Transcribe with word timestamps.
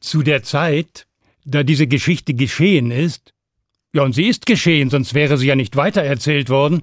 Zu 0.00 0.22
der 0.22 0.42
Zeit, 0.42 1.06
da 1.44 1.62
diese 1.62 1.86
Geschichte 1.86 2.34
geschehen 2.34 2.90
ist, 2.90 3.34
ja, 3.92 4.02
und 4.02 4.12
sie 4.12 4.26
ist 4.26 4.46
geschehen, 4.46 4.90
sonst 4.90 5.14
wäre 5.14 5.38
sie 5.38 5.46
ja 5.46 5.56
nicht 5.56 5.74
weitererzählt 5.76 6.50
worden, 6.50 6.82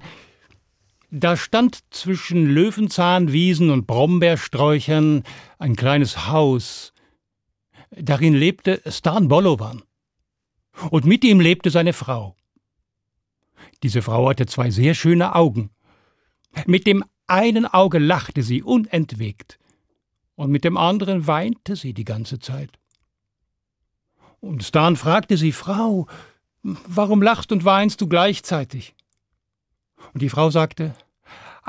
da 1.10 1.36
stand 1.36 1.78
zwischen 1.90 2.46
Löwenzahnwiesen 2.46 3.70
und 3.70 3.86
Brombeersträuchern 3.86 5.22
ein 5.58 5.76
kleines 5.76 6.26
Haus. 6.26 6.92
Darin 7.90 8.34
lebte 8.34 8.82
Stan 8.88 9.28
Bolovan. 9.28 9.82
Und 10.90 11.06
mit 11.06 11.24
ihm 11.24 11.40
lebte 11.40 11.70
seine 11.70 11.92
Frau. 11.92 12.36
Diese 13.82 14.02
Frau 14.02 14.28
hatte 14.28 14.46
zwei 14.46 14.70
sehr 14.70 14.94
schöne 14.94 15.34
Augen. 15.34 15.70
Mit 16.66 16.86
dem 16.86 17.04
einen 17.26 17.66
Auge 17.66 17.98
lachte 17.98 18.42
sie 18.42 18.62
unentwegt, 18.62 19.58
und 20.34 20.50
mit 20.50 20.64
dem 20.64 20.76
anderen 20.76 21.26
weinte 21.26 21.76
sie 21.76 21.94
die 21.94 22.04
ganze 22.04 22.38
Zeit. 22.38 22.78
Und 24.40 24.64
Stan 24.64 24.96
fragte 24.96 25.36
sie, 25.36 25.52
Frau, 25.52 26.06
warum 26.62 27.22
lachst 27.22 27.52
und 27.52 27.64
weinst 27.64 28.00
du 28.00 28.08
gleichzeitig? 28.08 28.94
Und 30.12 30.22
die 30.22 30.28
Frau 30.28 30.50
sagte, 30.50 30.94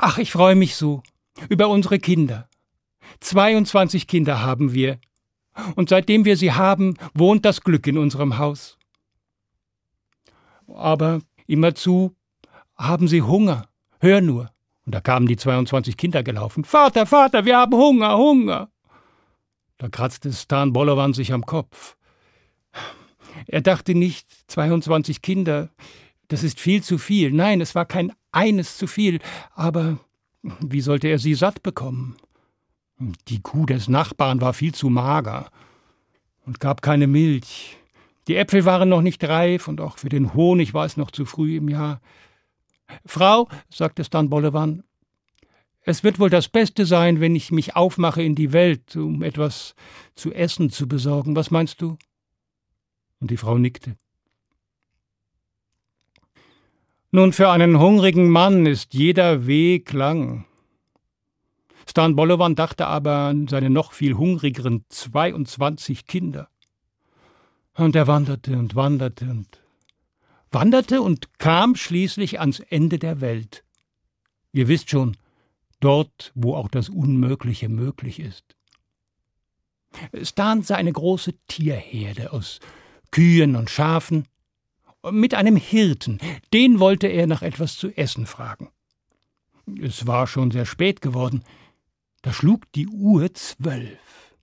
Ach, 0.00 0.18
ich 0.18 0.30
freue 0.30 0.54
mich 0.54 0.76
so 0.76 1.02
über 1.48 1.68
unsere 1.68 1.98
Kinder. 1.98 2.48
22 3.20 4.06
Kinder 4.06 4.40
haben 4.40 4.72
wir. 4.72 5.00
Und 5.74 5.88
seitdem 5.88 6.24
wir 6.24 6.36
sie 6.36 6.52
haben, 6.52 6.94
wohnt 7.14 7.44
das 7.44 7.62
Glück 7.62 7.84
in 7.88 7.98
unserem 7.98 8.38
Haus. 8.38 8.78
Aber 10.68 11.20
immerzu 11.48 12.14
haben 12.76 13.08
sie 13.08 13.22
Hunger. 13.22 13.66
Hör 13.98 14.20
nur. 14.20 14.52
Und 14.86 14.94
da 14.94 15.00
kamen 15.00 15.26
die 15.26 15.36
22 15.36 15.96
Kinder 15.96 16.22
gelaufen. 16.22 16.64
Vater, 16.64 17.04
Vater, 17.04 17.44
wir 17.44 17.58
haben 17.58 17.74
Hunger, 17.74 18.16
Hunger. 18.16 18.70
Da 19.78 19.88
kratzte 19.88 20.32
Stan 20.32 20.72
Bolovan 20.72 21.12
sich 21.12 21.32
am 21.32 21.44
Kopf. 21.44 21.96
Er 23.46 23.60
dachte 23.60 23.94
nicht, 23.94 24.28
22 24.48 25.22
Kinder, 25.22 25.70
das 26.28 26.42
ist 26.42 26.60
viel 26.60 26.82
zu 26.82 26.98
viel. 26.98 27.32
Nein, 27.32 27.60
es 27.60 27.74
war 27.74 27.86
kein 27.86 28.12
eines 28.32 28.76
zu 28.76 28.86
viel. 28.86 29.20
Aber 29.54 29.98
wie 30.60 30.80
sollte 30.80 31.08
er 31.08 31.18
sie 31.18 31.34
satt 31.34 31.62
bekommen? 31.62 32.16
Die 33.28 33.40
Kuh 33.40 33.66
des 33.66 33.88
Nachbarn 33.88 34.40
war 34.40 34.52
viel 34.52 34.74
zu 34.74 34.88
mager 34.88 35.50
und 36.44 36.60
gab 36.60 36.82
keine 36.82 37.06
Milch. 37.06 37.76
Die 38.26 38.36
Äpfel 38.36 38.64
waren 38.64 38.88
noch 38.88 39.02
nicht 39.02 39.24
reif 39.24 39.68
und 39.68 39.80
auch 39.80 39.98
für 39.98 40.08
den 40.08 40.34
Honig 40.34 40.74
war 40.74 40.84
es 40.84 40.96
noch 40.96 41.10
zu 41.10 41.24
früh 41.24 41.56
im 41.56 41.68
Jahr. 41.68 42.00
Frau, 43.06 43.48
sagte 43.70 44.04
Stan 44.04 44.28
Bollewan, 44.28 44.82
es 45.82 46.04
wird 46.04 46.18
wohl 46.18 46.28
das 46.28 46.48
Beste 46.48 46.84
sein, 46.84 47.20
wenn 47.20 47.34
ich 47.34 47.50
mich 47.50 47.76
aufmache 47.76 48.22
in 48.22 48.34
die 48.34 48.52
Welt, 48.52 48.96
um 48.96 49.22
etwas 49.22 49.74
zu 50.14 50.32
essen 50.32 50.68
zu 50.68 50.86
besorgen. 50.86 51.34
Was 51.36 51.50
meinst 51.50 51.80
du? 51.80 51.96
Und 53.20 53.30
die 53.30 53.36
Frau 53.36 53.58
nickte. 53.58 53.96
Nun, 57.10 57.32
für 57.32 57.50
einen 57.50 57.78
hungrigen 57.78 58.28
Mann 58.28 58.66
ist 58.66 58.92
jeder 58.92 59.46
Weg 59.46 59.92
lang. 59.92 60.44
Stan 61.88 62.14
Bolovan 62.14 62.54
dachte 62.54 62.86
aber 62.86 63.28
an 63.28 63.48
seine 63.48 63.70
noch 63.70 63.92
viel 63.92 64.14
hungrigeren 64.14 64.84
22 64.90 66.06
Kinder. 66.06 66.50
Und 67.74 67.96
er 67.96 68.06
wanderte 68.06 68.58
und 68.58 68.74
wanderte 68.74 69.24
und 69.30 69.62
wanderte 70.50 71.00
und 71.00 71.38
kam 71.38 71.76
schließlich 71.76 72.40
ans 72.40 72.60
Ende 72.60 72.98
der 72.98 73.22
Welt. 73.22 73.64
Ihr 74.52 74.68
wisst 74.68 74.90
schon, 74.90 75.16
dort, 75.80 76.32
wo 76.34 76.54
auch 76.54 76.68
das 76.68 76.90
Unmögliche 76.90 77.70
möglich 77.70 78.20
ist. 78.20 78.56
Stan 80.22 80.62
sah 80.62 80.76
eine 80.76 80.92
große 80.92 81.34
Tierherde 81.46 82.32
aus 82.32 82.60
Kühen 83.10 83.56
und 83.56 83.70
Schafen, 83.70 84.26
mit 85.10 85.34
einem 85.34 85.56
Hirten, 85.56 86.18
den 86.52 86.80
wollte 86.80 87.06
er 87.06 87.26
nach 87.26 87.42
etwas 87.42 87.76
zu 87.76 87.88
essen 87.96 88.26
fragen. 88.26 88.70
Es 89.80 90.06
war 90.06 90.26
schon 90.26 90.50
sehr 90.50 90.66
spät 90.66 91.00
geworden, 91.00 91.44
da 92.22 92.32
schlug 92.32 92.70
die 92.72 92.88
Uhr 92.88 93.32
zwölf. 93.34 94.34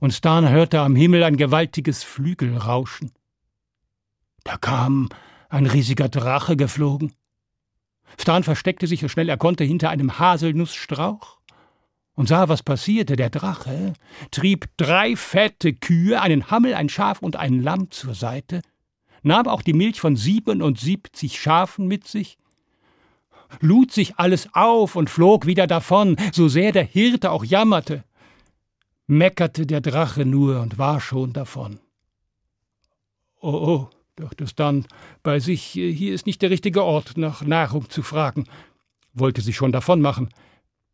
Und 0.00 0.12
Stan 0.12 0.48
hörte 0.48 0.80
am 0.80 0.96
Himmel 0.96 1.22
ein 1.22 1.36
gewaltiges 1.36 2.02
Flügelrauschen. 2.02 3.12
Da 4.44 4.56
kam 4.56 5.08
ein 5.48 5.66
riesiger 5.66 6.08
Drache 6.08 6.56
geflogen. 6.56 7.14
Stan 8.18 8.42
versteckte 8.42 8.86
sich 8.86 9.00
so 9.00 9.08
schnell 9.08 9.28
er 9.28 9.36
konnte 9.36 9.64
hinter 9.64 9.90
einem 9.90 10.18
Haselnussstrauch 10.18 11.35
und 12.16 12.28
sah, 12.28 12.48
was 12.48 12.64
passierte. 12.64 13.14
Der 13.14 13.30
Drache 13.30 13.92
trieb 14.32 14.68
drei 14.76 15.14
fette 15.14 15.72
Kühe, 15.72 16.20
einen 16.20 16.50
Hammel, 16.50 16.74
ein 16.74 16.88
Schaf 16.88 17.22
und 17.22 17.36
ein 17.36 17.62
Lamm 17.62 17.92
zur 17.92 18.14
Seite, 18.14 18.62
nahm 19.22 19.46
auch 19.46 19.62
die 19.62 19.74
Milch 19.74 20.00
von 20.00 20.16
siebenundsiebzig 20.16 21.40
Schafen 21.40 21.86
mit 21.86 22.08
sich, 22.08 22.38
lud 23.60 23.92
sich 23.92 24.18
alles 24.18 24.48
auf 24.54 24.96
und 24.96 25.10
flog 25.10 25.46
wieder 25.46 25.66
davon, 25.66 26.16
so 26.32 26.48
sehr 26.48 26.72
der 26.72 26.84
Hirte 26.84 27.30
auch 27.30 27.44
jammerte, 27.44 28.02
meckerte 29.06 29.66
der 29.66 29.80
Drache 29.80 30.24
nur 30.24 30.60
und 30.60 30.78
war 30.78 31.00
schon 31.00 31.32
davon. 31.32 31.78
Oh, 33.40 33.50
oh, 33.52 33.90
dachte 34.16 34.44
es 34.44 34.54
dann 34.54 34.86
bei 35.22 35.38
sich, 35.38 35.62
hier 35.62 36.14
ist 36.14 36.26
nicht 36.26 36.40
der 36.42 36.50
richtige 36.50 36.82
Ort, 36.82 37.16
nach 37.16 37.42
Nahrung 37.42 37.90
zu 37.90 38.02
fragen, 38.02 38.46
wollte 39.12 39.42
sich 39.42 39.54
schon 39.54 39.72
davon 39.72 40.00
machen, 40.00 40.30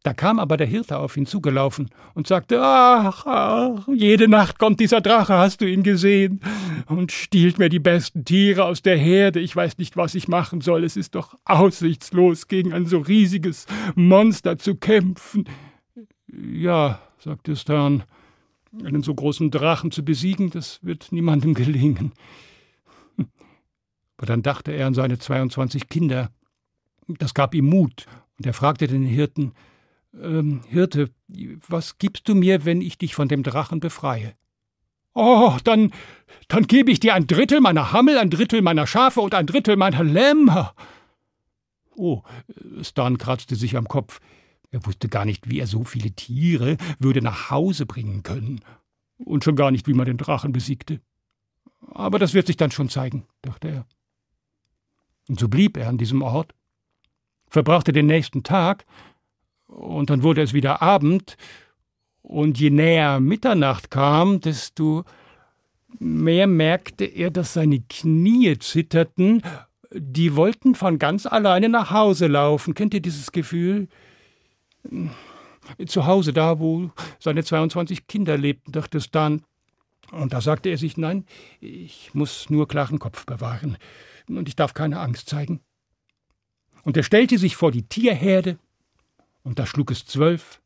da 0.02 0.14
kam 0.14 0.40
aber 0.40 0.56
der 0.56 0.66
Hirte 0.66 0.98
auf 0.98 1.16
ihn 1.16 1.26
zugelaufen 1.26 1.88
und 2.14 2.26
sagte, 2.26 2.60
ach, 2.60 3.24
ach, 3.26 3.88
jede 3.88 4.26
Nacht 4.26 4.58
kommt 4.58 4.80
dieser 4.80 5.00
Drache, 5.00 5.34
hast 5.34 5.60
du 5.60 5.66
ihn 5.66 5.84
gesehen, 5.84 6.40
und 6.86 7.12
stiehlt 7.12 7.58
mir 7.58 7.68
die 7.68 7.78
besten 7.78 8.24
Tiere 8.24 8.64
aus 8.64 8.82
der 8.82 8.96
Herde, 8.96 9.38
ich 9.38 9.54
weiß 9.54 9.78
nicht, 9.78 9.96
was 9.96 10.14
ich 10.14 10.26
machen 10.26 10.60
soll, 10.60 10.82
es 10.82 10.96
ist 10.96 11.14
doch 11.14 11.36
aussichtslos, 11.44 12.48
gegen 12.48 12.72
ein 12.72 12.86
so 12.86 12.98
riesiges 12.98 13.66
Monster 13.94 14.58
zu 14.58 14.74
kämpfen. 14.74 15.44
Ja, 16.26 17.00
sagte 17.18 17.54
Stern, 17.54 18.02
einen 18.84 19.02
so 19.02 19.14
großen 19.14 19.50
Drachen 19.50 19.92
zu 19.92 20.04
besiegen, 20.04 20.50
das 20.50 20.80
wird 20.82 21.12
niemandem 21.12 21.54
gelingen. 21.54 22.12
Aber 24.16 24.26
dann 24.26 24.42
dachte 24.42 24.72
er 24.72 24.86
an 24.86 24.94
seine 24.94 25.18
22 25.18 25.88
Kinder. 25.88 26.30
Das 27.06 27.34
gab 27.34 27.54
ihm 27.54 27.66
Mut, 27.66 28.06
und 28.38 28.46
er 28.46 28.54
fragte 28.54 28.86
den 28.86 29.04
Hirten, 29.04 29.52
ähm, 30.20 30.62
Hirte, 30.68 31.10
was 31.68 31.98
gibst 31.98 32.28
du 32.28 32.34
mir, 32.34 32.64
wenn 32.64 32.80
ich 32.80 32.98
dich 32.98 33.14
von 33.14 33.28
dem 33.28 33.42
Drachen 33.42 33.80
befreie? 33.80 34.34
Oh, 35.14 35.56
dann, 35.64 35.92
dann 36.48 36.66
gebe 36.66 36.90
ich 36.90 37.00
dir 37.00 37.14
ein 37.14 37.26
Drittel 37.26 37.60
meiner 37.60 37.92
Hammel, 37.92 38.18
ein 38.18 38.30
Drittel 38.30 38.62
meiner 38.62 38.86
Schafe 38.86 39.20
und 39.20 39.34
ein 39.34 39.46
Drittel 39.46 39.76
meiner 39.76 40.02
Lämmer. 40.02 40.74
Oh, 41.94 42.22
Stan 42.80 43.18
kratzte 43.18 43.54
sich 43.54 43.76
am 43.76 43.88
Kopf. 43.88 44.20
Er 44.70 44.84
wusste 44.86 45.08
gar 45.08 45.26
nicht, 45.26 45.50
wie 45.50 45.58
er 45.58 45.66
so 45.66 45.84
viele 45.84 46.12
Tiere 46.12 46.78
würde 46.98 47.20
nach 47.20 47.50
Hause 47.50 47.84
bringen 47.84 48.22
können. 48.22 48.60
Und 49.18 49.44
schon 49.44 49.54
gar 49.54 49.70
nicht, 49.70 49.86
wie 49.86 49.92
man 49.92 50.06
den 50.06 50.16
Drachen 50.16 50.52
besiegte. 50.52 51.00
Aber 51.90 52.18
das 52.18 52.32
wird 52.32 52.46
sich 52.46 52.56
dann 52.56 52.70
schon 52.70 52.88
zeigen, 52.88 53.26
dachte 53.42 53.68
er. 53.68 53.86
Und 55.28 55.38
so 55.38 55.48
blieb 55.48 55.76
er 55.76 55.88
an 55.88 55.98
diesem 55.98 56.22
Ort, 56.22 56.54
verbrachte 57.48 57.92
den 57.92 58.06
nächsten 58.06 58.42
Tag 58.42 58.86
und 59.74 60.10
dann 60.10 60.22
wurde 60.22 60.42
es 60.42 60.52
wieder 60.52 60.82
Abend, 60.82 61.36
und 62.22 62.58
je 62.58 62.70
näher 62.70 63.20
Mitternacht 63.20 63.90
kam, 63.90 64.40
desto 64.40 65.04
mehr 65.98 66.46
merkte 66.46 67.04
er, 67.04 67.30
dass 67.30 67.52
seine 67.52 67.80
Knie 67.80 68.58
zitterten, 68.58 69.42
die 69.92 70.36
wollten 70.36 70.74
von 70.74 70.98
ganz 70.98 71.26
alleine 71.26 71.68
nach 71.68 71.90
Hause 71.90 72.28
laufen. 72.28 72.74
Kennt 72.74 72.94
ihr 72.94 73.02
dieses 73.02 73.32
Gefühl? 73.32 73.88
Zu 75.86 76.06
Hause, 76.06 76.32
da 76.32 76.58
wo 76.58 76.90
seine 77.18 77.44
22 77.44 78.06
Kinder 78.06 78.38
lebten, 78.38 78.72
dachte 78.72 79.00
Stan. 79.00 79.42
Und 80.10 80.32
da 80.32 80.40
sagte 80.40 80.70
er 80.70 80.78
sich, 80.78 80.96
nein, 80.96 81.24
ich 81.60 82.10
muss 82.14 82.50
nur 82.50 82.68
klaren 82.68 82.98
Kopf 82.98 83.26
bewahren 83.26 83.76
und 84.28 84.48
ich 84.48 84.56
darf 84.56 84.74
keine 84.74 85.00
Angst 85.00 85.28
zeigen. 85.28 85.60
Und 86.84 86.96
er 86.96 87.02
stellte 87.02 87.38
sich 87.38 87.56
vor 87.56 87.70
die 87.70 87.86
Tierherde, 87.86 88.58
und 89.42 89.58
da 89.58 89.66
schlug 89.66 89.90
es 89.90 90.06
zwölf, 90.06 90.60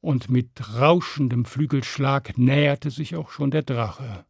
und 0.00 0.30
mit 0.30 0.48
rauschendem 0.78 1.44
Flügelschlag 1.44 2.38
näherte 2.38 2.90
sich 2.90 3.16
auch 3.16 3.30
schon 3.30 3.50
der 3.50 3.62
Drache. 3.62 4.24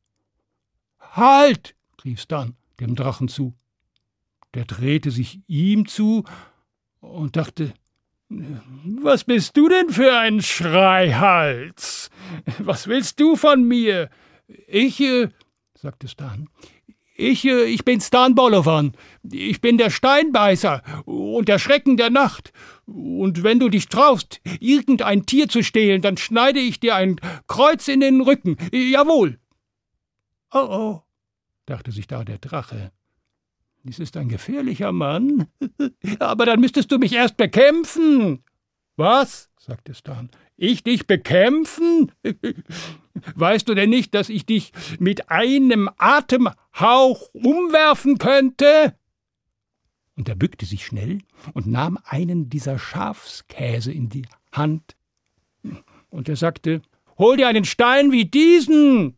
Halt! 0.98 1.76
rief's 2.04 2.26
dann 2.26 2.56
dem 2.80 2.96
Drachen 2.96 3.28
zu. 3.28 3.54
Der 4.54 4.64
drehte 4.64 5.10
sich 5.10 5.40
ihm 5.46 5.86
zu 5.86 6.24
und 7.00 7.36
dachte, 7.36 7.72
was 8.28 9.24
bist 9.24 9.56
du 9.56 9.68
denn 9.68 9.90
für 9.90 10.16
ein 10.16 10.40
Schreihals? 10.40 12.10
Was 12.58 12.86
willst 12.86 13.18
du 13.20 13.36
von 13.36 13.64
mir? 13.64 14.08
Ich, 14.66 15.00
äh, 15.00 15.28
sagte 15.74 16.08
Stan, 16.08 16.48
Ich, 17.16 17.44
äh, 17.44 17.64
ich 17.64 17.84
bin 17.84 18.00
Stan 18.00 18.34
Bolovan. 18.34 18.92
Ich 19.22 19.60
bin 19.60 19.76
der 19.76 19.90
Steinbeißer 19.90 20.82
und 21.04 21.48
der 21.48 21.58
Schrecken 21.58 21.96
der 21.96 22.10
Nacht. 22.10 22.52
Und 22.86 23.42
wenn 23.42 23.60
du 23.60 23.68
dich 23.68 23.88
traust, 23.88 24.40
irgendein 24.60 25.26
Tier 25.26 25.48
zu 25.48 25.62
stehlen, 25.62 26.02
dann 26.02 26.16
schneide 26.16 26.58
ich 26.58 26.80
dir 26.80 26.96
ein 26.96 27.20
Kreuz 27.46 27.88
in 27.88 28.00
den 28.00 28.20
Rücken. 28.22 28.56
Jawohl. 28.72 29.38
Oh 30.52 30.66
oh, 30.68 31.02
dachte 31.66 31.92
sich 31.92 32.06
da 32.06 32.24
der 32.24 32.38
Drache. 32.38 32.92
Dies 33.84 33.98
ist 33.98 34.16
ein 34.16 34.28
gefährlicher 34.28 34.92
Mann. 34.92 35.46
Aber 36.18 36.44
dann 36.46 36.60
müsstest 36.60 36.90
du 36.90 36.98
mich 36.98 37.12
erst 37.12 37.36
bekämpfen. 37.36 38.42
Was? 38.96 39.50
sagte 39.58 39.94
Stan. 39.94 40.30
Ich 40.56 40.82
dich 40.82 41.06
bekämpfen? 41.06 42.12
Weißt 43.34 43.68
du 43.68 43.74
denn 43.74 43.90
nicht, 43.90 44.14
dass 44.14 44.28
ich 44.28 44.44
dich 44.44 44.72
mit 44.98 45.30
einem 45.30 45.88
Atemhauch 45.96 47.30
umwerfen 47.32 48.18
könnte? 48.18 48.94
Und 50.20 50.28
er 50.28 50.34
bückte 50.34 50.66
sich 50.66 50.84
schnell 50.84 51.22
und 51.54 51.66
nahm 51.66 51.98
einen 52.04 52.50
dieser 52.50 52.78
Schafskäse 52.78 53.90
in 53.90 54.10
die 54.10 54.26
Hand. 54.52 54.94
Und 56.10 56.28
er 56.28 56.36
sagte, 56.36 56.82
Hol 57.16 57.38
dir 57.38 57.48
einen 57.48 57.64
Stein 57.64 58.12
wie 58.12 58.26
diesen! 58.26 59.16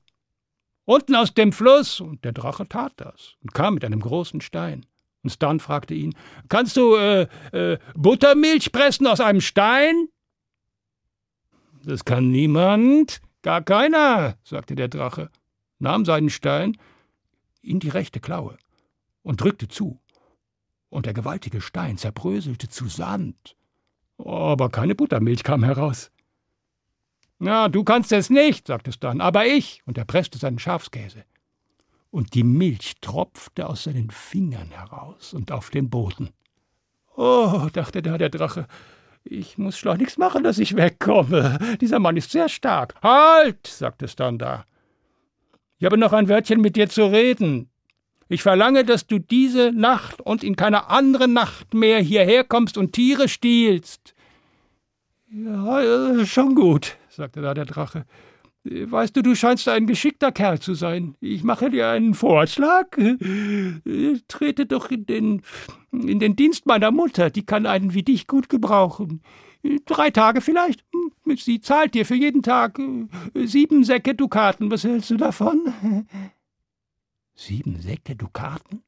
Unten 0.84 1.16
aus 1.16 1.34
dem 1.34 1.50
Fluss. 1.50 2.00
Und 2.00 2.24
der 2.24 2.30
Drache 2.30 2.68
tat 2.68 2.92
das 2.98 3.34
und 3.42 3.52
kam 3.52 3.74
mit 3.74 3.84
einem 3.84 3.98
großen 3.98 4.40
Stein. 4.42 4.86
Und 5.24 5.30
Stan 5.30 5.58
fragte 5.58 5.92
ihn, 5.92 6.14
Kannst 6.48 6.76
du 6.76 6.94
äh, 6.94 7.26
äh, 7.50 7.78
Buttermilch 7.96 8.70
pressen 8.70 9.08
aus 9.08 9.18
einem 9.18 9.40
Stein? 9.40 10.06
Das 11.82 12.04
kann 12.04 12.30
niemand, 12.30 13.20
gar 13.42 13.62
keiner, 13.62 14.36
sagte 14.44 14.76
der 14.76 14.86
Drache, 14.86 15.32
nahm 15.80 16.04
seinen 16.04 16.30
Stein 16.30 16.78
in 17.60 17.80
die 17.80 17.88
rechte 17.88 18.20
Klaue 18.20 18.56
und 19.24 19.40
drückte 19.40 19.66
zu. 19.66 19.98
Und 20.92 21.06
der 21.06 21.14
gewaltige 21.14 21.62
Stein 21.62 21.96
zerbröselte 21.96 22.68
zu 22.68 22.86
Sand. 22.86 23.56
Aber 24.18 24.68
keine 24.68 24.94
Buttermilch 24.94 25.42
kam 25.42 25.64
heraus. 25.64 26.10
Na, 27.38 27.70
du 27.70 27.82
kannst 27.82 28.12
es 28.12 28.28
nicht, 28.28 28.66
sagte 28.66 28.90
es 28.90 29.00
dann, 29.00 29.22
aber 29.22 29.46
ich, 29.46 29.80
und 29.86 29.96
er 29.96 30.04
presste 30.04 30.36
seinen 30.36 30.58
Schafskäse. 30.58 31.24
Und 32.10 32.34
die 32.34 32.44
Milch 32.44 32.96
tropfte 33.00 33.70
aus 33.70 33.84
seinen 33.84 34.10
Fingern 34.10 34.68
heraus 34.68 35.32
und 35.32 35.50
auf 35.50 35.70
den 35.70 35.88
Boden. 35.88 36.28
Oh, 37.16 37.68
dachte 37.72 38.02
da 38.02 38.18
der 38.18 38.28
Drache, 38.28 38.66
ich 39.24 39.56
muss 39.56 39.78
schleunigst 39.78 40.18
machen, 40.18 40.44
dass 40.44 40.58
ich 40.58 40.76
wegkomme. 40.76 41.58
Dieser 41.80 42.00
Mann 42.00 42.18
ist 42.18 42.32
sehr 42.32 42.50
stark. 42.50 42.96
Halt, 43.02 43.66
sagte 43.66 44.08
Standa. 44.08 44.66
Ich 45.78 45.86
habe 45.86 45.96
noch 45.96 46.12
ein 46.12 46.28
Wörtchen 46.28 46.60
mit 46.60 46.76
dir 46.76 46.90
zu 46.90 47.06
reden. 47.06 47.71
Ich 48.32 48.42
verlange, 48.42 48.82
dass 48.82 49.06
du 49.06 49.18
diese 49.18 49.72
Nacht 49.72 50.22
und 50.22 50.42
in 50.42 50.56
keiner 50.56 50.88
anderen 50.88 51.34
Nacht 51.34 51.74
mehr 51.74 52.00
hierher 52.00 52.44
kommst 52.44 52.78
und 52.78 52.94
Tiere 52.94 53.28
stiehlst. 53.28 54.14
Ja, 55.30 56.24
schon 56.24 56.54
gut, 56.54 56.96
sagte 57.10 57.42
da 57.42 57.52
der 57.52 57.66
Drache. 57.66 58.06
Weißt 58.64 59.14
du, 59.14 59.20
du 59.20 59.34
scheinst 59.34 59.68
ein 59.68 59.86
geschickter 59.86 60.32
Kerl 60.32 60.60
zu 60.60 60.72
sein. 60.72 61.14
Ich 61.20 61.44
mache 61.44 61.68
dir 61.68 61.88
einen 61.88 62.14
Vorschlag. 62.14 62.86
Trete 64.28 64.64
doch 64.64 64.90
in 64.90 65.04
den, 65.04 65.42
in 65.90 66.18
den 66.18 66.34
Dienst 66.34 66.64
meiner 66.64 66.90
Mutter. 66.90 67.28
Die 67.28 67.44
kann 67.44 67.66
einen 67.66 67.92
wie 67.92 68.02
dich 68.02 68.28
gut 68.28 68.48
gebrauchen. 68.48 69.20
Drei 69.84 70.10
Tage 70.10 70.40
vielleicht. 70.40 70.84
Sie 71.36 71.60
zahlt 71.60 71.92
dir 71.92 72.06
für 72.06 72.14
jeden 72.14 72.42
Tag 72.42 72.80
sieben 73.34 73.84
Säcke 73.84 74.14
Dukaten. 74.14 74.70
Was 74.70 74.84
hältst 74.84 75.10
du 75.10 75.18
davon? 75.18 75.74
Sieben 77.34 77.80
Säcke 77.80 78.16
Dukaten? 78.16 78.82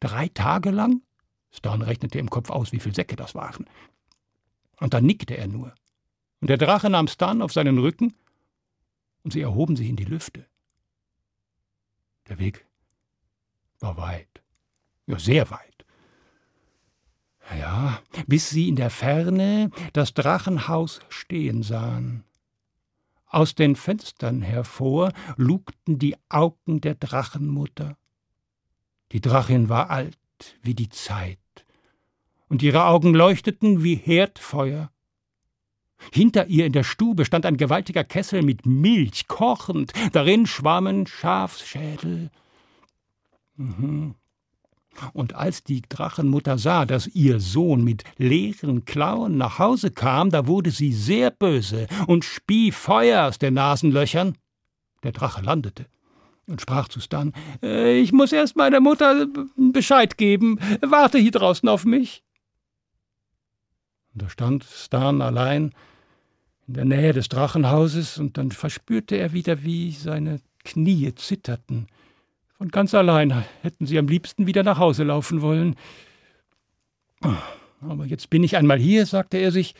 Drei 0.00 0.28
Tage 0.28 0.70
lang? 0.70 1.02
Stan 1.50 1.82
rechnete 1.82 2.18
im 2.18 2.30
Kopf 2.30 2.50
aus, 2.50 2.72
wie 2.72 2.80
viele 2.80 2.94
Säcke 2.94 3.16
das 3.16 3.34
waren. 3.34 3.66
Und 4.80 4.94
dann 4.94 5.04
nickte 5.04 5.36
er 5.36 5.46
nur. 5.46 5.74
Und 6.40 6.48
der 6.48 6.56
Drache 6.56 6.90
nahm 6.90 7.06
Stan 7.06 7.42
auf 7.42 7.52
seinen 7.52 7.78
Rücken 7.78 8.14
und 9.22 9.32
sie 9.32 9.42
erhoben 9.42 9.76
sich 9.76 9.88
in 9.88 9.96
die 9.96 10.04
Lüfte. 10.04 10.46
Der 12.28 12.38
Weg 12.38 12.66
war 13.80 13.96
weit, 13.96 14.42
ja 15.06 15.18
sehr 15.18 15.50
weit. 15.50 15.84
Ja, 17.58 18.00
bis 18.26 18.50
sie 18.50 18.68
in 18.68 18.76
der 18.76 18.90
Ferne 18.90 19.70
das 19.92 20.14
Drachenhaus 20.14 21.00
stehen 21.08 21.62
sahen. 21.62 22.24
Aus 23.32 23.54
den 23.54 23.76
Fenstern 23.76 24.42
hervor 24.42 25.10
lugten 25.38 25.98
die 25.98 26.16
Augen 26.28 26.82
der 26.82 26.94
Drachenmutter. 26.94 27.96
Die 29.12 29.22
Drachin 29.22 29.70
war 29.70 29.88
alt 29.88 30.18
wie 30.60 30.74
die 30.74 30.90
Zeit, 30.90 31.38
und 32.48 32.62
ihre 32.62 32.84
Augen 32.84 33.14
leuchteten 33.14 33.82
wie 33.82 33.94
Herdfeuer. 33.94 34.90
Hinter 36.12 36.48
ihr 36.48 36.66
in 36.66 36.74
der 36.74 36.84
Stube 36.84 37.24
stand 37.24 37.46
ein 37.46 37.56
gewaltiger 37.56 38.04
Kessel 38.04 38.42
mit 38.42 38.66
Milch, 38.66 39.28
kochend, 39.28 39.94
darin 40.12 40.46
schwammen 40.46 41.06
Schafsschädel. 41.06 42.30
Mhm. 43.56 44.14
Und 45.12 45.34
als 45.34 45.64
die 45.64 45.82
Drachenmutter 45.88 46.58
sah, 46.58 46.84
dass 46.84 47.06
ihr 47.06 47.40
Sohn 47.40 47.82
mit 47.82 48.04
leeren 48.18 48.84
Klauen 48.84 49.36
nach 49.36 49.58
Hause 49.58 49.90
kam, 49.90 50.30
da 50.30 50.46
wurde 50.46 50.70
sie 50.70 50.92
sehr 50.92 51.30
böse 51.30 51.86
und 52.06 52.24
spie 52.24 52.72
Feuer 52.72 53.26
aus 53.26 53.38
den 53.38 53.54
Nasenlöchern. 53.54 54.36
Der 55.02 55.12
Drache 55.12 55.42
landete 55.42 55.86
und 56.46 56.60
sprach 56.60 56.88
zu 56.88 57.00
Stan: 57.00 57.32
äh, 57.62 57.98
Ich 57.98 58.12
muss 58.12 58.32
erst 58.32 58.56
meiner 58.56 58.80
Mutter 58.80 59.26
Bescheid 59.56 60.18
geben. 60.18 60.58
Warte 60.80 61.18
hier 61.18 61.30
draußen 61.32 61.68
auf 61.68 61.84
mich. 61.84 62.22
Und 64.12 64.22
da 64.22 64.28
stand 64.28 64.64
Stan 64.64 65.22
allein 65.22 65.72
in 66.68 66.74
der 66.74 66.84
Nähe 66.84 67.12
des 67.12 67.28
Drachenhauses, 67.28 68.18
und 68.18 68.38
dann 68.38 68.52
verspürte 68.52 69.16
er 69.16 69.32
wieder, 69.32 69.64
wie 69.64 69.92
seine 69.92 70.40
Knie 70.64 71.14
zitterten. 71.14 71.88
Von 72.62 72.70
ganz 72.70 72.94
allein 72.94 73.44
hätten 73.62 73.86
sie 73.86 73.98
am 73.98 74.06
liebsten 74.06 74.46
wieder 74.46 74.62
nach 74.62 74.78
Hause 74.78 75.02
laufen 75.02 75.42
wollen. 75.42 75.74
Aber 77.80 78.06
jetzt 78.06 78.30
bin 78.30 78.44
ich 78.44 78.56
einmal 78.56 78.78
hier, 78.78 79.04
sagte 79.04 79.36
er 79.38 79.50
sich. 79.50 79.74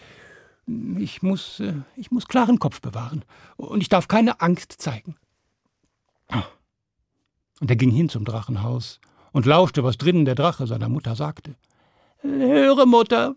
Ich 0.98 1.22
muss, 1.22 1.60
äh, 1.60 1.74
ich 1.94 2.10
muss 2.10 2.26
klaren 2.26 2.58
Kopf 2.58 2.80
bewahren. 2.80 3.24
Und 3.56 3.82
ich 3.82 3.88
darf 3.88 4.08
keine 4.08 4.40
Angst 4.40 4.72
zeigen. 4.72 5.14
Und 7.60 7.70
er 7.70 7.76
ging 7.76 7.92
hin 7.92 8.08
zum 8.08 8.24
Drachenhaus 8.24 8.98
und 9.30 9.46
lauschte, 9.46 9.84
was 9.84 9.96
drinnen 9.96 10.24
der 10.24 10.34
Drache 10.34 10.66
seiner 10.66 10.88
Mutter 10.88 11.14
sagte. 11.14 11.54
Höre, 12.22 12.86
Mutter, 12.86 13.34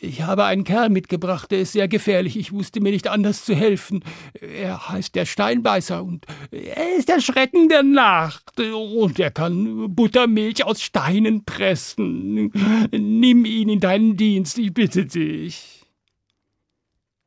ich 0.00 0.22
habe 0.22 0.44
einen 0.44 0.64
Kerl 0.64 0.88
mitgebracht, 0.88 1.50
der 1.50 1.60
ist 1.60 1.72
sehr 1.72 1.88
gefährlich. 1.88 2.38
Ich 2.38 2.52
wusste 2.52 2.80
mir 2.80 2.90
nicht 2.90 3.08
anders 3.08 3.44
zu 3.44 3.54
helfen. 3.54 4.02
Er 4.40 4.88
heißt 4.88 5.14
der 5.14 5.26
Steinbeißer 5.26 6.02
und 6.02 6.26
er 6.50 6.96
ist 6.96 7.08
der 7.08 7.20
Schrecken 7.20 7.68
der 7.68 7.82
Nacht. 7.82 8.58
Und 8.58 9.18
er 9.18 9.30
kann 9.30 9.94
Buttermilch 9.94 10.64
aus 10.64 10.80
Steinen 10.82 11.44
pressen. 11.44 12.50
Nimm 12.92 13.44
ihn 13.44 13.68
in 13.68 13.80
deinen 13.80 14.16
Dienst, 14.16 14.58
ich 14.58 14.72
bitte 14.72 15.06
dich. 15.06 15.84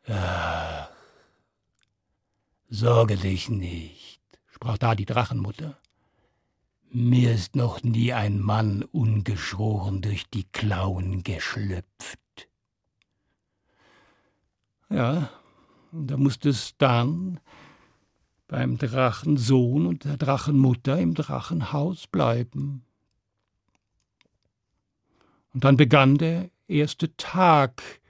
Ach, 0.07 0.89
sorge 2.69 3.17
dich 3.17 3.49
nicht, 3.49 4.21
sprach 4.51 4.77
da 4.77 4.95
die 4.95 5.05
Drachenmutter. 5.05 5.77
Mir 6.93 7.33
ist 7.33 7.55
noch 7.55 7.83
nie 7.83 8.11
ein 8.11 8.41
Mann 8.41 8.83
ungeschoren 8.83 10.01
durch 10.01 10.29
die 10.29 10.43
Klauen 10.43 11.23
geschlüpft. 11.23 12.19
Ja, 14.89 15.29
da 15.93 16.17
musste 16.17 16.49
es 16.49 16.75
dann 16.77 17.39
beim 18.49 18.77
Drachensohn 18.77 19.85
und 19.87 20.03
der 20.03 20.17
Drachenmutter 20.17 20.99
im 20.99 21.13
Drachenhaus 21.13 22.07
bleiben. 22.07 22.83
Und 25.53 25.63
dann 25.63 25.77
begann 25.77 26.17
der 26.17 26.49
erste 26.67 27.15
Tag, 27.15 28.01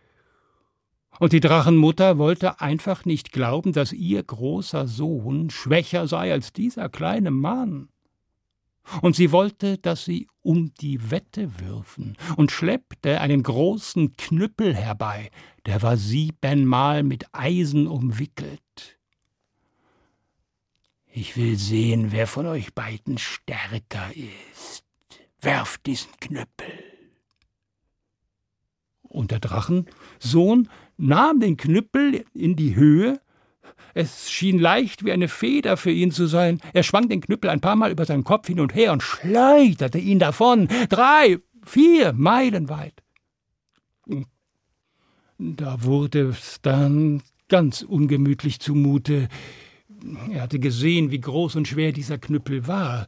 und 1.19 1.33
die 1.33 1.39
Drachenmutter 1.39 2.17
wollte 2.17 2.61
einfach 2.61 3.05
nicht 3.05 3.31
glauben, 3.31 3.73
dass 3.73 3.93
ihr 3.93 4.23
großer 4.23 4.87
Sohn 4.87 5.51
schwächer 5.51 6.07
sei 6.07 6.31
als 6.31 6.51
dieser 6.51 6.89
kleine 6.89 7.29
Mann 7.29 7.90
und 9.01 9.15
sie 9.15 9.31
wollte, 9.31 9.77
dass 9.77 10.05
sie 10.05 10.27
um 10.41 10.73
die 10.75 11.11
Wette 11.11 11.59
würfen 11.59 12.17
und 12.35 12.51
schleppte 12.51 13.21
einen 13.21 13.43
großen 13.43 14.15
Knüppel 14.17 14.75
herbei, 14.75 15.29
der 15.65 15.81
war 15.81 15.97
siebenmal 15.97 17.03
mit 17.03 17.25
Eisen 17.31 17.87
umwickelt. 17.87 18.99
Ich 21.13 21.35
will 21.35 21.57
sehen, 21.57 22.11
wer 22.11 22.25
von 22.25 22.45
euch 22.45 22.73
beiden 22.73 23.17
stärker 23.17 24.11
ist. 24.15 24.85
Werft 25.41 25.85
diesen 25.85 26.11
Knüppel. 26.19 26.71
Und 29.01 29.31
der 29.31 29.39
Drachensohn 29.39 30.69
nahm 30.95 31.41
den 31.41 31.57
Knüppel 31.57 32.25
in 32.33 32.55
die 32.55 32.75
Höhe, 32.75 33.19
Es 33.93 34.31
schien 34.31 34.59
leicht 34.59 35.03
wie 35.05 35.11
eine 35.11 35.27
Feder 35.27 35.77
für 35.77 35.91
ihn 35.91 36.11
zu 36.11 36.27
sein. 36.27 36.59
Er 36.73 36.83
schwang 36.83 37.09
den 37.09 37.21
Knüppel 37.21 37.49
ein 37.49 37.61
paar 37.61 37.75
Mal 37.75 37.91
über 37.91 38.05
seinen 38.05 38.23
Kopf 38.23 38.47
hin 38.47 38.59
und 38.59 38.73
her 38.73 38.93
und 38.93 39.03
schleuderte 39.03 39.97
ihn 39.99 40.19
davon, 40.19 40.67
drei, 40.89 41.37
vier 41.65 42.13
Meilen 42.13 42.69
weit. 42.69 43.03
Da 45.37 45.83
wurde 45.83 46.29
es 46.29 46.59
dann 46.61 47.23
ganz 47.47 47.81
ungemütlich 47.81 48.59
zumute. 48.59 49.27
Er 50.31 50.41
hatte 50.41 50.59
gesehen, 50.59 51.11
wie 51.11 51.19
groß 51.19 51.55
und 51.55 51.67
schwer 51.67 51.91
dieser 51.91 52.17
Knüppel 52.17 52.67
war. 52.67 53.07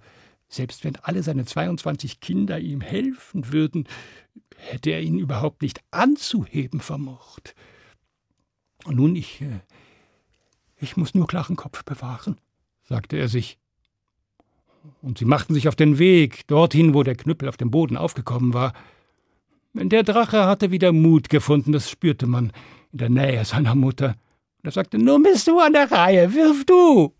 Selbst 0.50 0.84
wenn 0.84 0.96
alle 0.98 1.24
seine 1.24 1.46
22 1.46 2.20
Kinder 2.20 2.60
ihm 2.60 2.82
helfen 2.82 3.52
würden, 3.52 3.88
hätte 4.58 4.92
er 4.92 5.02
ihn 5.02 5.20
überhaupt 5.20 5.62
nicht 5.62 5.82
anzuheben 5.92 6.80
vermocht. 6.80 7.56
Und 8.86 8.98
nun, 8.98 9.16
ich, 9.16 9.42
äh, 9.42 9.60
ich 10.84 10.98
muss 10.98 11.16
nur 11.16 11.28
klaren 11.28 11.56
Kopf 11.56 11.84
bewahren, 11.84 12.38
sagte 12.84 13.18
er 13.18 13.28
sich. 13.28 13.58
Und 15.02 15.18
sie 15.18 15.25
machten 15.25 15.54
sich 15.54 15.68
auf 15.68 15.75
den 15.75 15.98
Weg, 15.98 16.46
dorthin, 16.48 16.94
wo 16.94 17.04
der 17.04 17.16
Knüppel 17.16 17.48
auf 17.48 17.58
dem 17.58 17.72
Boden 17.72 17.96
aufgekommen 17.98 18.54
war. 18.54 18.74
Der 19.74 20.04
Drache 20.04 20.46
hatte 20.46 20.72
wieder 20.72 20.92
Mut 20.92 21.30
gefunden, 21.30 21.72
das 21.72 21.90
spürte 21.90 22.28
man 22.28 22.52
in 22.92 23.00
der 23.00 23.10
Nähe 23.10 23.46
seiner 23.46 23.75
Mutter. 23.75 24.16
Und 24.58 24.66
er 24.66 24.72
sagte, 24.72 24.98
nun 24.98 25.24
bist 25.24 25.48
du 25.48 25.60
an 25.60 25.74
der 25.74 25.90
Reihe, 25.92 26.34
wirf 26.34 26.66
du. 26.66 27.13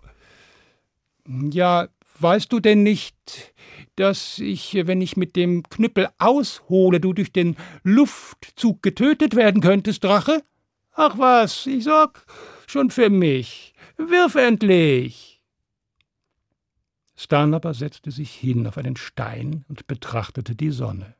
Ja, 1.26 1.88
weißt 2.20 2.52
du 2.52 2.60
denn 2.60 2.84
nicht, 2.84 3.16
dass 3.96 4.40
ich, 4.40 4.76
wenn 4.86 5.02
ich 5.02 5.16
mit 5.16 5.36
dem 5.36 5.64
Knüppel 5.64 6.10
aushole, 6.20 7.00
du 7.00 7.14
durch 7.14 7.32
den 7.32 7.56
Luftzug 7.84 8.84
getötet 8.84 9.36
werden 9.36 9.62
könntest, 9.62 10.04
Drache? 10.04 10.44
Ach 10.96 11.18
was, 11.18 11.66
ich 11.66 11.86
sorg 11.86 12.26
schon 12.74 12.90
für 12.90 13.10
mich. 13.10 13.74
Wirf 13.98 14.36
endlich. 14.36 15.42
Stan 17.16 17.54
aber 17.54 17.74
setzte 17.74 18.12
sich 18.12 18.34
hin 18.34 18.68
auf 18.68 18.78
einen 18.78 18.98
Stein 18.98 19.64
und 19.70 19.88
betrachtete 19.88 20.56
die 20.56 20.72
Sonne. 20.72 21.16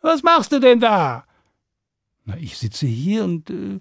Was 0.00 0.22
machst 0.22 0.52
du 0.52 0.58
denn 0.58 0.80
da? 0.80 1.26
Na, 2.24 2.36
ich 2.38 2.56
sitze 2.56 2.86
hier 2.86 3.24
und 3.24 3.50
äh, 3.50 3.78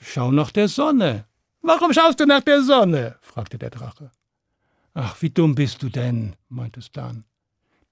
schau 0.00 0.30
nach 0.30 0.52
der 0.52 0.68
Sonne. 0.68 1.26
Warum 1.60 1.92
schaust 1.92 2.20
du 2.20 2.24
nach 2.24 2.42
der 2.42 2.62
Sonne? 2.62 3.16
fragte 3.20 3.58
der 3.58 3.70
Drache. 3.70 4.12
Ach, 4.94 5.20
wie 5.20 5.30
dumm 5.30 5.54
bist 5.54 5.82
du 5.82 5.88
denn? 5.88 6.36
meinte 6.48 6.80
Stan. 6.80 7.24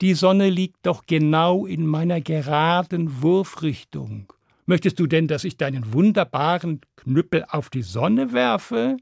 Die 0.01 0.15
Sonne 0.15 0.49
liegt 0.49 0.87
doch 0.87 1.05
genau 1.07 1.67
in 1.67 1.87
meiner 1.87 2.21
geraden 2.21 3.23
Wurfrichtung. 3.23 4.33
Möchtest 4.67 4.99
du 4.99 5.07
denn, 5.07 5.29
dass 5.29 5.45
ich 5.45 5.57
deinen 5.57 5.93
wunderbaren 5.93 6.81
Knüppel 6.97 7.45
auf 7.49 7.71
die 7.71 7.83
Sonne 7.83 8.33
werfe? 8.33 8.97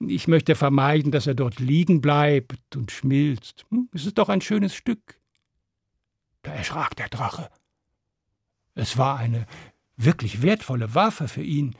Ich 0.00 0.28
möchte 0.28 0.54
vermeiden, 0.54 1.12
dass 1.12 1.26
er 1.26 1.34
dort 1.34 1.58
liegen 1.58 2.00
bleibt 2.00 2.76
und 2.76 2.90
schmilzt. 2.90 3.64
Hm? 3.70 3.88
Es 3.92 4.06
ist 4.06 4.18
doch 4.18 4.28
ein 4.28 4.40
schönes 4.40 4.74
Stück. 4.74 5.18
Da 6.42 6.52
erschrak 6.52 6.96
der 6.96 7.08
Drache. 7.08 7.48
Es 8.74 8.98
war 8.98 9.18
eine 9.18 9.46
wirklich 9.96 10.42
wertvolle 10.42 10.94
Waffe 10.94 11.28
für 11.28 11.42
ihn. 11.42 11.74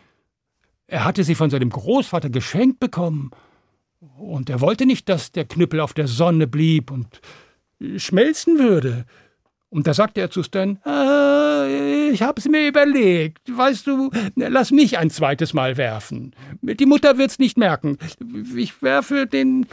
Er 0.86 1.04
hatte 1.04 1.24
sie 1.24 1.34
von 1.34 1.50
seinem 1.50 1.70
Großvater 1.70 2.30
geschenkt 2.30 2.80
bekommen, 2.80 3.30
und 4.18 4.50
er 4.50 4.60
wollte 4.60 4.84
nicht, 4.84 5.08
dass 5.08 5.30
der 5.30 5.44
Knüppel 5.44 5.80
auf 5.80 5.94
der 5.94 6.08
Sonne 6.08 6.46
blieb 6.46 6.90
und 6.90 7.20
schmelzen 7.96 8.58
würde. 8.58 9.04
Und 9.68 9.86
da 9.86 9.94
sagte 9.94 10.20
er 10.20 10.30
zu 10.30 10.42
Stan, 10.42 10.78
äh, 10.84 11.31
ich 12.12 12.22
hab's 12.22 12.46
mir 12.48 12.68
überlegt. 12.68 13.40
Weißt 13.56 13.86
du, 13.86 14.10
lass 14.36 14.70
mich 14.70 14.98
ein 14.98 15.10
zweites 15.10 15.54
Mal 15.54 15.76
werfen. 15.76 16.34
Die 16.60 16.86
Mutter 16.86 17.18
wird's 17.18 17.38
nicht 17.38 17.56
merken. 17.56 17.98
Ich 18.56 18.82
werfe 18.82 19.26
den 19.26 19.66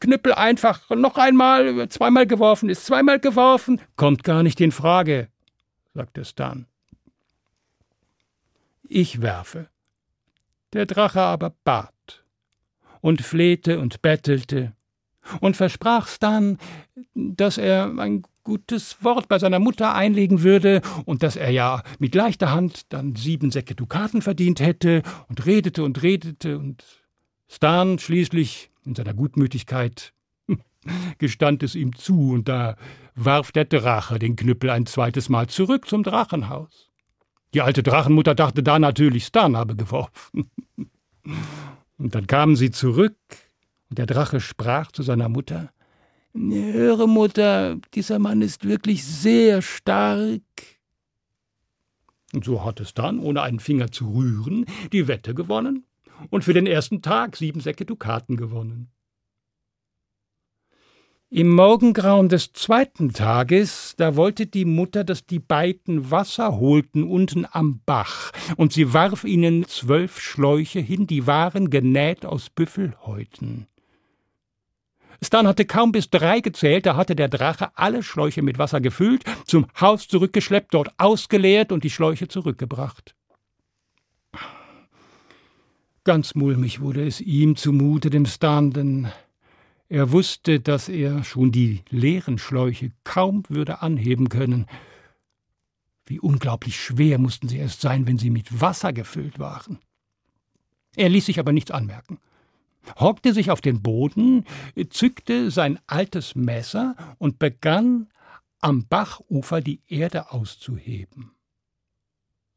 Knüppel 0.00 0.34
einfach 0.34 0.90
noch 0.90 1.16
einmal. 1.16 1.88
Zweimal 1.88 2.26
geworfen 2.26 2.68
ist 2.68 2.86
zweimal 2.86 3.20
geworfen. 3.20 3.80
Kommt 3.96 4.24
gar 4.24 4.42
nicht 4.42 4.60
in 4.60 4.72
Frage, 4.72 5.28
sagte 5.94 6.24
Stan. 6.24 6.66
Ich 8.88 9.22
werfe. 9.22 9.68
Der 10.72 10.86
Drache 10.86 11.20
aber 11.20 11.54
bat 11.64 12.24
und 13.00 13.22
flehte 13.22 13.80
und 13.80 14.02
bettelte 14.02 14.72
und 15.40 15.56
versprach's 15.56 16.18
dann, 16.18 16.58
dass 17.14 17.58
er 17.58 17.92
ein 17.98 18.22
gutes 18.44 19.02
Wort 19.02 19.28
bei 19.28 19.38
seiner 19.38 19.58
Mutter 19.58 19.94
einlegen 19.94 20.42
würde 20.42 20.82
und 21.06 21.22
dass 21.22 21.36
er 21.36 21.50
ja 21.50 21.82
mit 21.98 22.14
leichter 22.14 22.52
Hand 22.52 22.92
dann 22.92 23.16
sieben 23.16 23.50
Säcke 23.50 23.74
Dukaten 23.74 24.22
verdient 24.22 24.60
hätte 24.60 25.02
und 25.28 25.46
redete 25.46 25.82
und 25.82 26.02
redete 26.02 26.58
und 26.58 26.84
Stan 27.48 27.98
schließlich 27.98 28.70
in 28.84 28.94
seiner 28.94 29.14
Gutmütigkeit 29.14 30.12
gestand 31.18 31.62
es 31.62 31.74
ihm 31.74 31.96
zu 31.96 32.32
und 32.32 32.48
da 32.48 32.76
warf 33.14 33.52
der 33.52 33.64
Drache 33.64 34.18
den 34.18 34.36
Knüppel 34.36 34.70
ein 34.70 34.86
zweites 34.86 35.28
Mal 35.28 35.48
zurück 35.48 35.88
zum 35.88 36.02
Drachenhaus. 36.02 36.90
Die 37.54 37.62
alte 37.62 37.82
Drachenmutter 37.82 38.34
dachte 38.34 38.62
da 38.62 38.78
natürlich, 38.78 39.26
Stan 39.26 39.56
habe 39.56 39.76
geworfen. 39.76 40.50
Und 41.96 42.14
dann 42.14 42.26
kamen 42.26 42.56
sie 42.56 42.72
zurück 42.72 43.16
und 43.88 43.98
der 43.98 44.06
Drache 44.06 44.40
sprach 44.40 44.90
zu 44.90 45.02
seiner 45.02 45.28
Mutter 45.28 45.70
Höre, 46.34 47.06
Mutter, 47.06 47.78
dieser 47.94 48.18
Mann 48.18 48.42
ist 48.42 48.66
wirklich 48.66 49.04
sehr 49.04 49.62
stark. 49.62 50.42
Und 52.32 52.44
so 52.44 52.64
hat 52.64 52.80
es 52.80 52.92
dann, 52.92 53.20
ohne 53.20 53.42
einen 53.42 53.60
Finger 53.60 53.92
zu 53.92 54.12
rühren, 54.12 54.66
die 54.92 55.06
Wette 55.06 55.34
gewonnen 55.34 55.86
und 56.30 56.42
für 56.42 56.52
den 56.52 56.66
ersten 56.66 57.02
Tag 57.02 57.36
sieben 57.36 57.60
Säcke 57.60 57.84
Dukaten 57.84 58.36
gewonnen. 58.36 58.90
Im 61.30 61.50
Morgengrauen 61.50 62.28
des 62.28 62.52
zweiten 62.52 63.12
Tages, 63.12 63.94
da 63.96 64.14
wollte 64.14 64.46
die 64.46 64.64
Mutter, 64.64 65.02
dass 65.02 65.26
die 65.26 65.40
beiden 65.40 66.10
Wasser 66.10 66.60
holten 66.60 67.02
unten 67.02 67.44
am 67.50 67.80
Bach, 67.84 68.30
und 68.56 68.72
sie 68.72 68.92
warf 68.92 69.24
ihnen 69.24 69.66
zwölf 69.66 70.20
Schläuche 70.20 70.78
hin, 70.78 71.08
die 71.08 71.26
waren 71.26 71.70
genäht 71.70 72.24
aus 72.24 72.50
Büffelhäuten. 72.50 73.66
Stan 75.22 75.46
hatte 75.46 75.64
kaum 75.64 75.92
bis 75.92 76.10
drei 76.10 76.40
gezählt, 76.40 76.86
da 76.86 76.96
hatte 76.96 77.16
der 77.16 77.28
Drache 77.28 77.76
alle 77.76 78.02
Schläuche 78.02 78.42
mit 78.42 78.58
Wasser 78.58 78.80
gefüllt, 78.80 79.24
zum 79.46 79.66
Haus 79.80 80.08
zurückgeschleppt, 80.08 80.74
dort 80.74 80.90
ausgeleert 80.98 81.72
und 81.72 81.84
die 81.84 81.90
Schläuche 81.90 82.28
zurückgebracht. 82.28 83.14
Ganz 86.04 86.34
mulmig 86.34 86.80
wurde 86.80 87.06
es 87.06 87.20
ihm 87.20 87.56
zumute, 87.56 88.10
dem 88.10 88.26
Stan, 88.26 88.70
denn 88.70 89.08
er 89.88 90.12
wusste, 90.12 90.60
dass 90.60 90.88
er 90.88 91.24
schon 91.24 91.50
die 91.50 91.82
leeren 91.88 92.38
Schläuche 92.38 92.92
kaum 93.04 93.42
würde 93.48 93.80
anheben 93.80 94.28
können. 94.28 94.66
Wie 96.04 96.20
unglaublich 96.20 96.78
schwer 96.78 97.18
mussten 97.18 97.48
sie 97.48 97.58
erst 97.58 97.80
sein, 97.80 98.06
wenn 98.06 98.18
sie 98.18 98.28
mit 98.28 98.60
Wasser 98.60 98.92
gefüllt 98.92 99.38
waren. 99.38 99.78
Er 100.96 101.08
ließ 101.08 101.26
sich 101.26 101.38
aber 101.38 101.52
nichts 101.52 101.70
anmerken 101.70 102.18
hockte 102.98 103.32
sich 103.32 103.50
auf 103.50 103.60
den 103.60 103.82
Boden, 103.82 104.44
zückte 104.90 105.50
sein 105.50 105.78
altes 105.86 106.34
Messer 106.34 106.96
und 107.18 107.38
begann 107.38 108.08
am 108.60 108.86
Bachufer 108.86 109.60
die 109.60 109.80
Erde 109.88 110.32
auszuheben. 110.32 111.32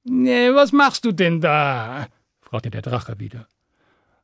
Was 0.06 0.72
machst 0.72 1.06
du 1.06 1.12
denn 1.12 1.42
da? 1.42 2.08
fragte 2.42 2.72
der 2.72 2.82
Drache 2.82 3.20
wieder. 3.20 3.48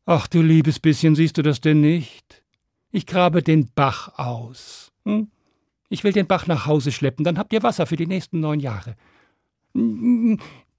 Ach 0.05 0.27
du 0.27 0.41
liebes 0.41 0.79
bisschen, 0.79 1.15
siehst 1.15 1.37
du 1.37 1.41
das 1.41 1.61
denn 1.61 1.81
nicht? 1.81 2.43
Ich 2.91 3.05
grabe 3.05 3.41
den 3.41 3.69
Bach 3.73 4.17
aus. 4.17 4.91
Hm? 5.05 5.29
Ich 5.89 6.03
will 6.03 6.13
den 6.13 6.27
Bach 6.27 6.47
nach 6.47 6.65
Hause 6.65 6.91
schleppen, 6.91 7.25
dann 7.25 7.37
habt 7.37 7.53
ihr 7.53 7.63
Wasser 7.63 7.85
für 7.85 7.97
die 7.97 8.07
nächsten 8.07 8.39
neun 8.39 8.59
Jahre. 8.59 8.95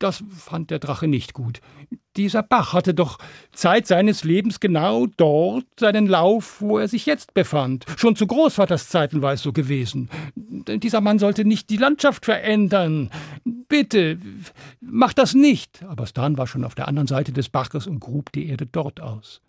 Das 0.05 0.23
fand 0.37 0.71
der 0.71 0.81
Drache 0.81 1.09
nicht 1.09 1.33
gut. 1.33 1.63
Dieser 2.19 2.43
Bach 2.43 2.75
hatte 2.75 2.93
doch 2.93 3.17
Zeit 3.53 3.87
seines 3.87 4.23
Lebens 4.23 4.61
genau 4.61 5.07
dort 5.07 5.65
seinen 5.81 6.07
Lauf, 6.07 6.61
wo 6.61 6.77
er 6.79 6.89
sich 6.89 7.07
jetzt 7.07 7.33
befand. 7.33 7.87
Schon 7.97 8.15
zu 8.15 8.27
Großvaters 8.27 8.91
Zeiten 8.91 9.23
war 9.23 9.33
es 9.33 9.43
so 9.43 9.55
gewesen. 9.55 10.11
Dieser 10.37 11.01
Mann 11.01 11.19
sollte 11.19 11.47
nicht 11.47 11.71
die 11.71 11.79
Landschaft 11.79 12.27
verändern. 12.27 13.09
Bitte, 13.47 14.19
mach 14.83 15.15
das 15.15 15.33
nicht. 15.33 15.83
Aber 15.85 16.07
Stan 16.07 16.37
war 16.37 16.47
schon 16.47 16.65
auf 16.65 16.75
der 16.75 16.87
anderen 16.87 17.09
Seite 17.09 17.33
des 17.33 17.49
Baches 17.49 17.87
und 17.87 18.01
grub 18.01 18.31
die 18.33 18.51
Erde 18.51 18.67
dort 18.67 19.01
aus. 19.01 19.41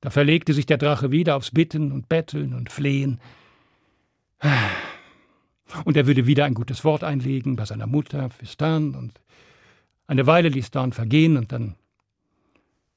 Da 0.00 0.08
verlegte 0.08 0.54
sich 0.54 0.64
der 0.64 0.78
Drache 0.78 1.10
wieder 1.10 1.36
aufs 1.36 1.50
Bitten 1.50 1.92
und 1.92 2.08
Betteln 2.08 2.54
und 2.54 2.72
Flehen. 2.72 3.20
Und 5.84 5.96
er 5.96 6.06
würde 6.06 6.26
wieder 6.26 6.44
ein 6.44 6.54
gutes 6.54 6.84
Wort 6.84 7.04
einlegen 7.04 7.56
bei 7.56 7.64
seiner 7.64 7.86
Mutter 7.86 8.30
für 8.30 8.46
Stan. 8.46 8.94
Und 8.94 9.20
eine 10.06 10.26
Weile 10.26 10.48
ließ 10.48 10.68
Stan 10.68 10.92
vergehen 10.92 11.36
und 11.36 11.52
dann 11.52 11.74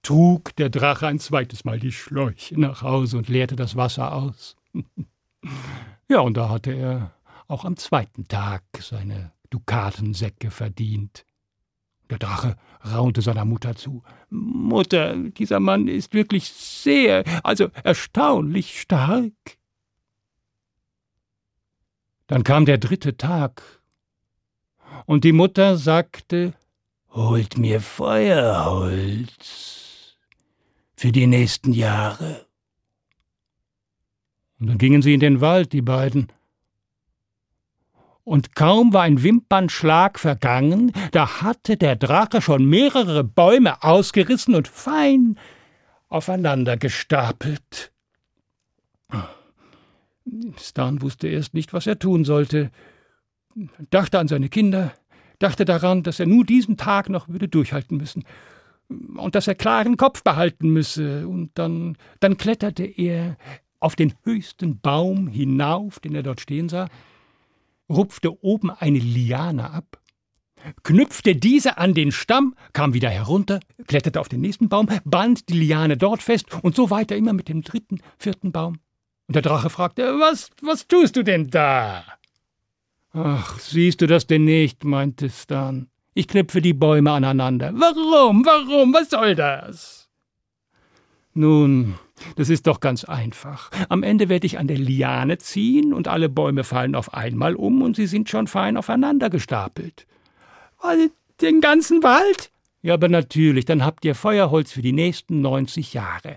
trug 0.04 0.56
der 0.56 0.70
Drache 0.70 1.08
ein 1.08 1.20
zweites 1.20 1.64
Mal 1.64 1.80
die 1.80 1.92
Schläuche 1.92 2.60
nach 2.60 2.82
Hause 2.82 3.18
und 3.18 3.30
leerte 3.30 3.56
das 3.56 3.76
Wasser 3.76 4.14
aus. 4.14 4.56
ja, 6.10 6.20
und 6.22 6.38
da 6.38 6.50
hatte 6.50 6.72
er 6.72 7.14
auch 7.48 7.66
am 7.66 7.78
zweiten 7.78 8.28
Tag 8.28 8.64
seine 8.80 9.32
Dukatensäcke 9.50 10.50
verdient. 10.50 11.26
Der 12.10 12.18
Drache 12.18 12.58
raunte 12.86 13.22
seiner 13.22 13.46
Mutter 13.46 13.76
zu. 13.76 14.04
Mutter, 14.30 15.16
dieser 15.16 15.60
Mann 15.60 15.88
ist 15.88 16.14
wirklich 16.14 16.50
sehr, 16.50 17.24
also 17.44 17.70
erstaunlich 17.84 18.82
stark. 18.82 19.32
Dann 22.32 22.44
kam 22.46 22.64
der 22.64 22.78
dritte 22.78 23.18
Tag, 23.18 23.62
und 25.06 25.26
die 25.26 25.34
Mutter 25.34 25.76
sagte 25.76 26.54
Holt 27.10 27.58
mir 27.58 27.82
Feuerholz 27.82 29.28
für 30.96 31.12
die 31.12 31.28
nächsten 31.28 31.74
Jahre. 31.74 32.46
Und 34.62 34.68
dann 34.68 34.78
gingen 34.78 35.02
sie 35.02 35.14
in 35.14 35.20
den 35.20 35.42
Wald, 35.42 35.74
die 35.74 35.82
beiden. 35.82 36.32
Und 38.24 38.56
kaum 38.56 38.94
war 38.94 39.02
ein 39.02 39.24
Wimpernschlag 39.24 40.18
vergangen, 40.18 40.94
da 41.12 41.42
hatte 41.42 41.76
der 41.76 41.98
Drache 41.98 42.42
schon 42.42 42.64
mehrere 42.64 43.26
Bäume 43.26 43.84
ausgerissen 43.84 44.56
und 44.56 44.70
fein 44.70 45.38
aufeinander 46.08 46.78
gestapelt. 46.78 47.92
Stan 50.58 51.02
wusste 51.02 51.28
erst 51.28 51.54
nicht, 51.54 51.74
was 51.74 51.88
er 51.88 52.00
tun 52.00 52.24
sollte, 52.24 52.72
dachte 53.90 54.20
an 54.20 54.28
seine 54.28 54.50
Kinder, 54.50 54.94
dachte 55.40 55.66
daran, 55.66 56.04
dass 56.04 56.20
er 56.20 56.26
nur 56.26 56.46
diesen 56.46 56.78
Tag 56.78 57.10
noch 57.10 57.28
würde 57.28 57.48
durchhalten 57.48 57.98
müssen 57.98 58.24
und 59.18 59.36
dass 59.36 59.48
er 59.48 59.56
klaren 59.56 59.98
Kopf 59.98 60.24
behalten 60.24 60.70
müsse, 60.70 61.28
und 61.28 61.52
dann, 61.56 61.98
dann 62.20 62.38
kletterte 62.38 62.84
er 62.84 63.38
auf 63.80 63.96
den 63.96 64.14
höchsten 64.24 64.80
Baum 64.80 65.28
hinauf, 65.28 66.00
den 66.00 66.16
er 66.16 66.24
dort 66.24 66.42
stehen 66.42 66.70
sah, 66.70 66.88
rupfte 67.90 68.44
oben 68.44 68.70
eine 68.70 69.00
Liane 69.00 69.72
ab, 69.72 70.00
knüpfte 70.84 71.36
diese 71.36 71.78
an 71.78 71.94
den 71.94 72.12
Stamm, 72.12 72.56
kam 72.74 72.94
wieder 72.94 73.10
herunter, 73.10 73.60
kletterte 73.88 74.20
auf 74.20 74.30
den 74.30 74.42
nächsten 74.42 74.70
Baum, 74.70 74.88
band 75.04 75.50
die 75.50 75.58
Liane 75.58 75.98
dort 75.98 76.22
fest 76.22 76.46
und 76.62 76.76
so 76.76 76.90
weiter 76.90 77.16
immer 77.16 77.34
mit 77.34 77.50
dem 77.50 77.64
dritten, 77.64 78.00
vierten 78.18 78.52
Baum. 78.52 78.78
Und 79.32 79.36
der 79.36 79.44
Drache 79.44 79.70
fragte, 79.70 80.20
was, 80.20 80.50
was 80.62 80.90
tust 80.90 81.16
du 81.16 81.24
denn 81.24 81.50
da? 81.50 82.04
Ach, 83.14 83.58
siehst 83.60 84.02
du 84.02 84.08
das 84.08 84.28
denn 84.28 84.44
nicht? 84.44 84.84
meinte 84.84 85.30
Stan. 85.30 85.88
Ich 86.14 86.28
knüpfe 86.28 86.62
die 86.62 86.74
Bäume 86.74 87.12
aneinander. 87.12 87.72
Warum? 87.74 88.46
Warum? 88.46 88.94
Was 88.94 89.10
soll 89.10 89.36
das? 89.36 90.10
Nun, 91.34 91.96
das 92.36 92.50
ist 92.50 92.68
doch 92.68 92.82
ganz 92.82 93.06
einfach. 93.06 93.72
Am 93.88 94.04
Ende 94.04 94.28
werde 94.28 94.48
ich 94.48 94.60
an 94.60 94.68
der 94.68 94.78
Liane 94.78 95.38
ziehen 95.38 95.94
und 95.94 96.10
alle 96.10 96.28
Bäume 96.28 96.66
fallen 96.66 96.94
auf 96.94 97.14
einmal 97.14 97.56
um 97.56 97.84
und 97.84 97.96
sie 97.96 98.08
sind 98.08 98.28
schon 98.28 98.48
fein 98.48 98.76
aufeinander 98.76 99.30
gestapelt. 99.30 100.08
Den 101.40 101.62
ganzen 101.62 102.04
Wald? 102.04 102.52
Ja, 102.82 102.96
aber 102.96 103.08
natürlich, 103.08 103.64
dann 103.64 103.86
habt 103.86 104.04
ihr 104.04 104.14
Feuerholz 104.14 104.74
für 104.74 104.82
die 104.82 104.92
nächsten 104.92 105.40
90 105.40 105.94
Jahre. 105.94 106.36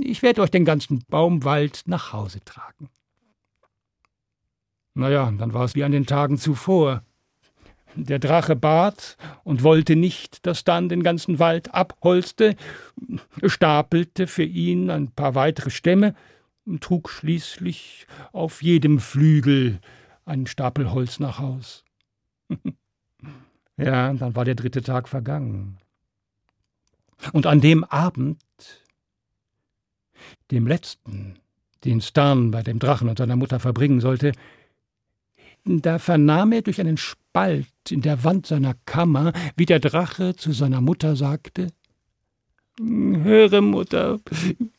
Ich 0.00 0.22
werde 0.22 0.42
euch 0.42 0.50
den 0.50 0.64
ganzen 0.64 1.04
Baumwald 1.08 1.82
nach 1.86 2.12
Hause 2.12 2.44
tragen. 2.44 2.88
Naja, 4.94 5.32
dann 5.36 5.54
war 5.54 5.64
es 5.64 5.74
wie 5.74 5.84
an 5.84 5.92
den 5.92 6.06
Tagen 6.06 6.38
zuvor. 6.38 7.02
Der 7.94 8.18
Drache 8.18 8.54
bat 8.54 9.16
und 9.44 9.62
wollte 9.62 9.96
nicht, 9.96 10.46
dass 10.46 10.64
dann 10.64 10.88
den 10.88 11.02
ganzen 11.02 11.38
Wald 11.38 11.74
abholzte, 11.74 12.56
stapelte 13.46 14.26
für 14.26 14.44
ihn 14.44 14.90
ein 14.90 15.10
paar 15.10 15.34
weitere 15.34 15.70
Stämme 15.70 16.14
und 16.64 16.82
trug 16.82 17.10
schließlich 17.10 18.06
auf 18.32 18.62
jedem 18.62 19.00
Flügel 19.00 19.80
einen 20.24 20.46
Stapel 20.46 20.92
Holz 20.92 21.18
nach 21.18 21.38
Haus. 21.38 21.84
ja, 23.76 24.12
dann 24.12 24.36
war 24.36 24.44
der 24.44 24.54
dritte 24.54 24.82
Tag 24.82 25.08
vergangen. 25.08 25.78
Und 27.32 27.46
an 27.46 27.60
dem 27.60 27.84
Abend, 27.84 28.38
dem 30.50 30.66
letzten, 30.66 31.36
den 31.84 32.00
Stan 32.00 32.50
bei 32.50 32.62
dem 32.62 32.78
Drachen 32.78 33.08
und 33.08 33.18
seiner 33.18 33.36
Mutter 33.36 33.60
verbringen 33.60 34.00
sollte, 34.00 34.32
da 35.64 35.98
vernahm 35.98 36.52
er 36.52 36.62
durch 36.62 36.80
einen 36.80 36.96
Spalt 36.96 37.66
in 37.90 38.00
der 38.00 38.24
Wand 38.24 38.46
seiner 38.46 38.74
Kammer, 38.86 39.32
wie 39.56 39.66
der 39.66 39.80
Drache 39.80 40.34
zu 40.34 40.52
seiner 40.52 40.80
Mutter 40.80 41.16
sagte 41.16 41.68
Höre, 42.80 43.60
Mutter, 43.60 44.20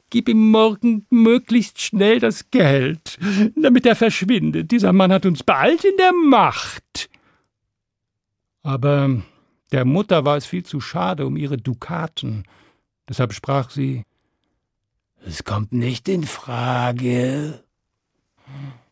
gib 0.09 0.29
ihm 0.29 0.51
morgen 0.51 1.05
möglichst 1.09 1.81
schnell 1.81 2.19
das 2.19 2.49
Geld, 2.49 3.17
damit 3.55 3.85
er 3.85 3.95
verschwindet. 3.95 4.71
Dieser 4.71 4.93
Mann 4.93 5.11
hat 5.11 5.25
uns 5.25 5.43
bald 5.43 5.83
in 5.83 5.97
der 5.97 6.13
Macht. 6.13 7.09
Aber 8.63 9.21
der 9.71 9.85
Mutter 9.85 10.25
war 10.25 10.37
es 10.37 10.45
viel 10.45 10.63
zu 10.63 10.79
schade 10.79 11.25
um 11.25 11.35
ihre 11.35 11.57
Dukaten. 11.57 12.43
Deshalb 13.07 13.33
sprach 13.33 13.69
sie 13.69 14.03
Es 15.25 15.43
kommt 15.43 15.73
nicht 15.73 16.07
in 16.07 16.23
Frage. 16.23 17.63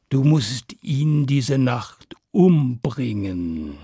Du 0.10 0.24
musst 0.24 0.76
ihn 0.82 1.26
diese 1.26 1.58
Nacht 1.58 2.16
umbringen. 2.32 3.78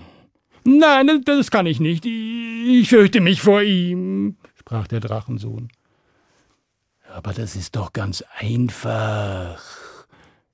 Nein, 0.64 1.22
das 1.26 1.52
kann 1.52 1.66
ich 1.66 1.80
nicht. 1.80 2.06
Ich 2.06 2.88
fürchte 2.90 3.20
mich 3.20 3.42
vor 3.42 3.62
ihm, 3.62 4.38
sprach 4.56 4.88
der 4.88 5.02
Drachensohn. 5.02 5.70
Aber 7.14 7.34
das 7.34 7.56
ist 7.56 7.76
doch 7.76 7.94
ganz 7.94 8.24
einfach. 8.38 9.62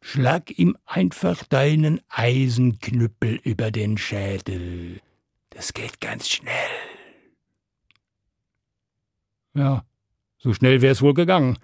Schlag 0.02 0.58
ihm 0.58 0.78
einfach 0.86 1.43
deinen 1.43 2.02
Eisenknüppel 2.10 3.36
über 3.43 3.69
den 3.69 3.97
Schädel. 3.97 5.02
Das 5.52 5.73
geht 5.73 6.02
ganz 6.02 6.30
schnell. 6.30 6.54
Ja, 9.54 9.84
so 10.38 10.54
schnell 10.54 10.82
wär's 10.82 11.02
wohl 11.02 11.13
gegangen. 11.13 11.60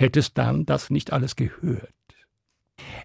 Hättest 0.00 0.38
dann 0.38 0.64
das 0.64 0.88
nicht 0.88 1.12
alles 1.12 1.36
gehört. 1.36 1.92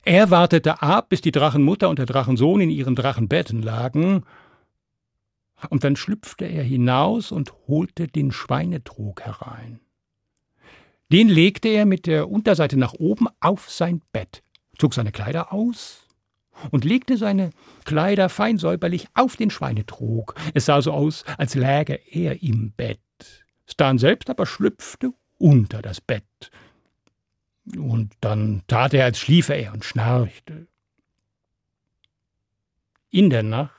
Er 0.06 0.32
wartete 0.32 0.82
ab, 0.82 1.10
bis 1.10 1.20
die 1.20 1.34
Drachenmutter 1.34 1.90
und 1.90 2.00
der 2.00 2.06
Drachensohn 2.06 2.62
in 2.62 2.70
ihren 2.70 2.96
Drachenbetten 2.96 3.62
lagen, 3.62 4.24
und 5.70 5.84
dann 5.84 5.98
schlüpfte 5.98 6.46
er 6.46 6.64
hinaus 6.64 7.34
und 7.34 7.52
holte 7.68 8.08
den 8.08 8.32
Schweinetrog 8.32 9.24
herein. 9.24 9.82
Den 11.12 11.28
legte 11.28 11.68
er 11.68 11.86
mit 11.86 12.06
der 12.06 12.30
Unterseite 12.30 12.78
nach 12.78 12.94
oben 12.94 13.28
auf 13.42 13.70
sein 13.70 14.02
Bett, 14.14 14.42
zog 14.78 14.94
seine 14.94 15.12
Kleider 15.12 15.52
aus 15.52 16.08
und 16.72 16.86
legte 16.86 17.18
seine 17.18 17.50
Kleider 17.84 18.30
fein 18.30 18.58
säuberlich 18.58 19.08
auf 19.16 19.36
den 19.36 19.50
Schweinetrog. 19.50 20.34
Es 20.54 20.64
sah 20.64 20.82
so 20.82 20.94
aus, 20.94 21.26
als 21.38 21.56
läge 21.56 22.00
er 22.10 22.42
im 22.42 22.72
Bett. 22.72 23.02
Stan 23.66 23.98
selbst 23.98 24.30
aber 24.30 24.46
schlüpfte 24.46 25.12
unter 25.38 25.82
das 25.82 26.00
Bett 26.00 26.24
und 27.76 28.14
dann 28.22 28.64
tat 28.68 28.94
er, 28.94 29.06
als 29.06 29.20
schliefe 29.20 29.54
er 29.54 29.74
und 29.74 29.84
schnarchte. 29.84 30.68
In 33.10 33.30
der 33.30 33.44
Nacht 33.44 33.72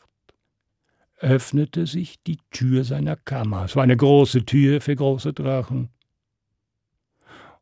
öffnete 1.18 1.86
sich 1.86 2.22
die 2.22 2.38
Tür 2.50 2.84
seiner 2.84 3.16
Kammer. 3.16 3.64
Es 3.64 3.76
war 3.76 3.82
eine 3.82 3.96
große 3.96 4.44
Tür 4.44 4.80
für 4.80 4.96
große 4.96 5.32
Drachen. 5.32 5.90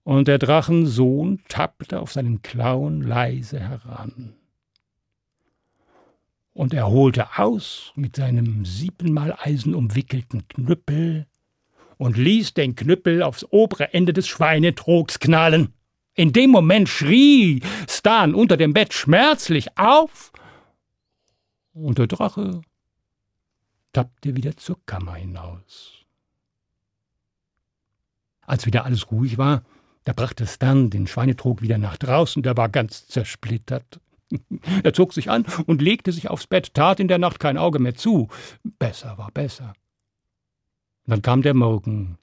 Und 0.03 0.29
der 0.29 0.39
Drachensohn 0.39 1.43
tappte 1.49 2.01
auf 2.01 2.13
seinen 2.13 2.43
Klauen 2.43 3.03
leise 3.03 3.59
heran. 3.59 4.35
Und 6.53 6.75
er 6.75 6.89
holte 6.89 7.39
aus 7.39 7.93
mit 7.97 8.17
seinem 8.17 8.65
siebenmal 8.65 9.37
Eisen 9.41 9.75
umwickelten 9.75 10.47
Knüppel 10.47 11.27
und 11.97 12.17
ließ 12.17 12.55
den 12.55 12.77
Knüppel 12.77 13.23
aufs 13.23 13.47
obere 13.51 13.93
Ende 13.95 14.13
des 14.13 14.29
Schweinetrogs 14.29 15.19
knallen. 15.19 15.73
In 16.15 16.33
dem 16.33 16.51
Moment 16.51 16.89
schrie 16.89 17.61
Stan 17.89 18.35
unter 18.35 18.57
dem 18.57 18.73
Bett 18.73 18.95
schmerzlich 18.95 19.77
auf, 19.77 20.33
und 21.75 21.99
der 21.99 22.07
Drache 22.07 22.63
tappte 23.93 24.37
wieder 24.37 24.57
zur 24.57 24.79
Kammer 24.87 25.15
hinaus. 25.15 26.05
Als 28.43 28.67
wieder 28.67 28.85
alles 28.85 29.11
ruhig 29.11 29.39
war, 29.39 29.65
da 30.05 30.13
brachte 30.13 30.47
Stan 30.47 30.91
den 30.91 31.07
Schweinetrog 31.07 31.63
wieder 31.63 31.79
nach 31.79 31.97
draußen, 31.97 32.43
der 32.43 32.57
war 32.57 32.69
ganz 32.69 33.07
zersplittert. 33.09 34.01
Er 34.83 34.93
zog 34.95 35.13
sich 35.13 35.31
an 35.31 35.45
und 35.67 35.83
legte 35.83 36.11
sich 36.11 36.29
aufs 36.29 36.47
Bett, 36.47 36.75
tat 36.75 36.99
in 36.99 37.09
der 37.09 37.19
Nacht 37.19 37.39
kein 37.39 37.59
Auge 37.59 37.79
mehr 37.79 37.95
zu. 37.95 38.29
Besser 38.79 39.17
war 39.19 39.31
besser. 39.31 39.75
Dann 41.07 41.23
kam 41.23 41.43
der 41.43 41.55
Morgen, 41.55 42.19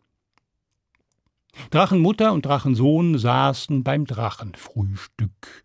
Drachenmutter 1.69 2.33
und 2.33 2.45
Drachensohn 2.45 3.17
saßen 3.17 3.83
beim 3.83 4.05
Drachenfrühstück. 4.05 5.63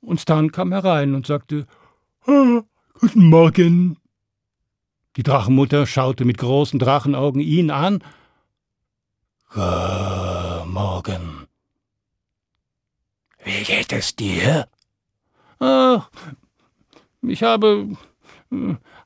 Und 0.00 0.20
Stan 0.20 0.50
kam 0.52 0.72
herein 0.72 1.14
und 1.14 1.26
sagte 1.26 1.66
ah, 2.26 2.62
Guten 3.00 3.28
Morgen. 3.28 3.96
Die 5.16 5.22
Drachenmutter 5.22 5.86
schaute 5.86 6.24
mit 6.24 6.38
großen 6.38 6.78
Drachenaugen 6.78 7.40
ihn 7.40 7.70
an. 7.70 8.04
Guten 9.48 10.70
Morgen. 10.70 11.46
Wie 13.42 13.62
geht 13.64 13.92
es 13.92 14.14
dir? 14.14 14.68
Ach, 15.58 16.10
ich 17.22 17.42
habe 17.42 17.96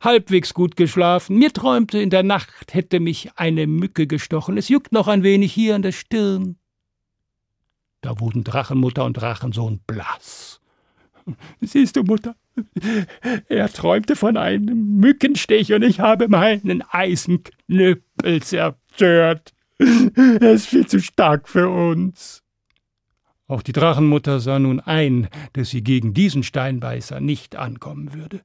halbwegs 0.00 0.54
gut 0.54 0.76
geschlafen. 0.76 1.38
Mir 1.38 1.52
träumte, 1.52 1.98
in 1.98 2.10
der 2.10 2.22
Nacht 2.22 2.74
hätte 2.74 3.00
mich 3.00 3.30
eine 3.36 3.66
Mücke 3.66 4.06
gestochen. 4.06 4.56
Es 4.56 4.68
juckt 4.68 4.92
noch 4.92 5.08
ein 5.08 5.22
wenig 5.22 5.52
hier 5.52 5.74
an 5.74 5.82
der 5.82 5.92
Stirn. 5.92 6.56
Da 8.00 8.20
wurden 8.20 8.44
Drachenmutter 8.44 9.04
und 9.04 9.14
Drachensohn 9.14 9.80
blass. 9.86 10.60
Siehst 11.60 11.96
du, 11.96 12.02
Mutter, 12.02 12.36
er 13.48 13.72
träumte 13.72 14.14
von 14.14 14.36
einem 14.36 14.98
Mückenstich 14.98 15.72
und 15.72 15.82
ich 15.82 16.00
habe 16.00 16.28
meinen 16.28 16.82
Eisenknüppel 16.90 18.42
zerstört. 18.42 19.54
Er 19.78 20.52
ist 20.52 20.66
viel 20.66 20.86
zu 20.86 21.00
stark 21.00 21.48
für 21.48 21.68
uns. 21.68 22.42
Auch 23.46 23.62
die 23.62 23.72
Drachenmutter 23.72 24.40
sah 24.40 24.58
nun 24.58 24.80
ein, 24.80 25.28
dass 25.54 25.70
sie 25.70 25.82
gegen 25.82 26.14
diesen 26.14 26.42
Steinbeißer 26.42 27.20
nicht 27.20 27.56
ankommen 27.56 28.14
würde. 28.14 28.42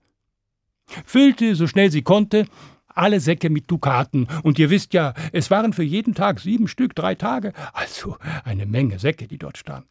Füllte, 1.05 1.55
so 1.55 1.67
schnell 1.67 1.91
sie 1.91 2.01
konnte, 2.01 2.45
alle 2.87 3.19
Säcke 3.19 3.49
mit 3.49 3.69
Dukaten, 3.71 4.27
und 4.43 4.59
ihr 4.59 4.69
wisst 4.69 4.93
ja, 4.93 5.13
es 5.31 5.49
waren 5.51 5.73
für 5.73 5.83
jeden 5.83 6.15
Tag 6.15 6.39
sieben 6.39 6.67
Stück, 6.67 6.95
drei 6.95 7.15
Tage, 7.15 7.53
also 7.73 8.17
eine 8.43 8.65
Menge 8.65 8.99
Säcke, 8.99 9.27
die 9.27 9.37
dort 9.37 9.57
standen. 9.57 9.89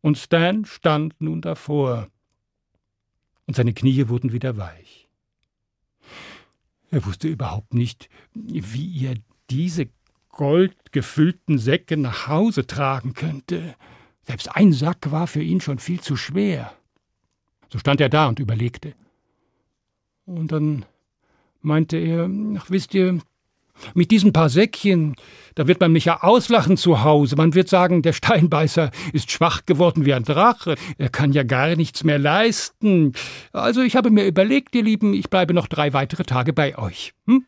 Und 0.00 0.18
Stan 0.18 0.64
stand 0.64 1.20
nun 1.20 1.40
davor, 1.40 2.08
und 3.46 3.56
seine 3.56 3.72
Knie 3.72 4.08
wurden 4.08 4.32
wieder 4.32 4.58
weich. 4.58 5.08
Er 6.90 7.04
wusste 7.04 7.28
überhaupt 7.28 7.74
nicht, 7.74 8.08
wie 8.34 9.06
er 9.06 9.14
diese 9.50 9.88
goldgefüllten 10.30 11.58
Säcke 11.58 11.96
nach 11.96 12.28
Hause 12.28 12.66
tragen 12.66 13.14
könnte. 13.14 13.74
Selbst 14.22 14.54
ein 14.54 14.72
Sack 14.72 15.10
war 15.10 15.26
für 15.26 15.42
ihn 15.42 15.60
schon 15.60 15.78
viel 15.78 16.00
zu 16.00 16.16
schwer. 16.16 16.72
So 17.70 17.78
stand 17.78 18.00
er 18.00 18.08
da 18.08 18.28
und 18.28 18.38
überlegte. 18.38 18.94
Und 20.28 20.52
dann 20.52 20.84
meinte 21.62 21.96
er, 21.96 22.28
ach 22.58 22.66
wisst 22.68 22.92
ihr, 22.94 23.18
mit 23.94 24.10
diesen 24.10 24.32
paar 24.32 24.48
Säckchen, 24.48 25.14
da 25.54 25.66
wird 25.66 25.80
man 25.80 25.92
mich 25.92 26.04
ja 26.04 26.22
auslachen 26.22 26.76
zu 26.76 27.02
Hause. 27.02 27.36
Man 27.36 27.54
wird 27.54 27.68
sagen, 27.68 28.02
der 28.02 28.12
Steinbeißer 28.12 28.90
ist 29.12 29.30
schwach 29.30 29.64
geworden 29.64 30.04
wie 30.04 30.12
ein 30.12 30.24
Drache. 30.24 30.74
Er 30.98 31.08
kann 31.08 31.32
ja 31.32 31.44
gar 31.44 31.74
nichts 31.76 32.04
mehr 32.04 32.18
leisten. 32.18 33.14
Also 33.52 33.80
ich 33.80 33.96
habe 33.96 34.10
mir 34.10 34.26
überlegt, 34.26 34.74
ihr 34.74 34.82
Lieben, 34.82 35.14
ich 35.14 35.30
bleibe 35.30 35.54
noch 35.54 35.66
drei 35.66 35.92
weitere 35.92 36.24
Tage 36.24 36.52
bei 36.52 36.76
euch. 36.76 37.14
Hm? 37.26 37.46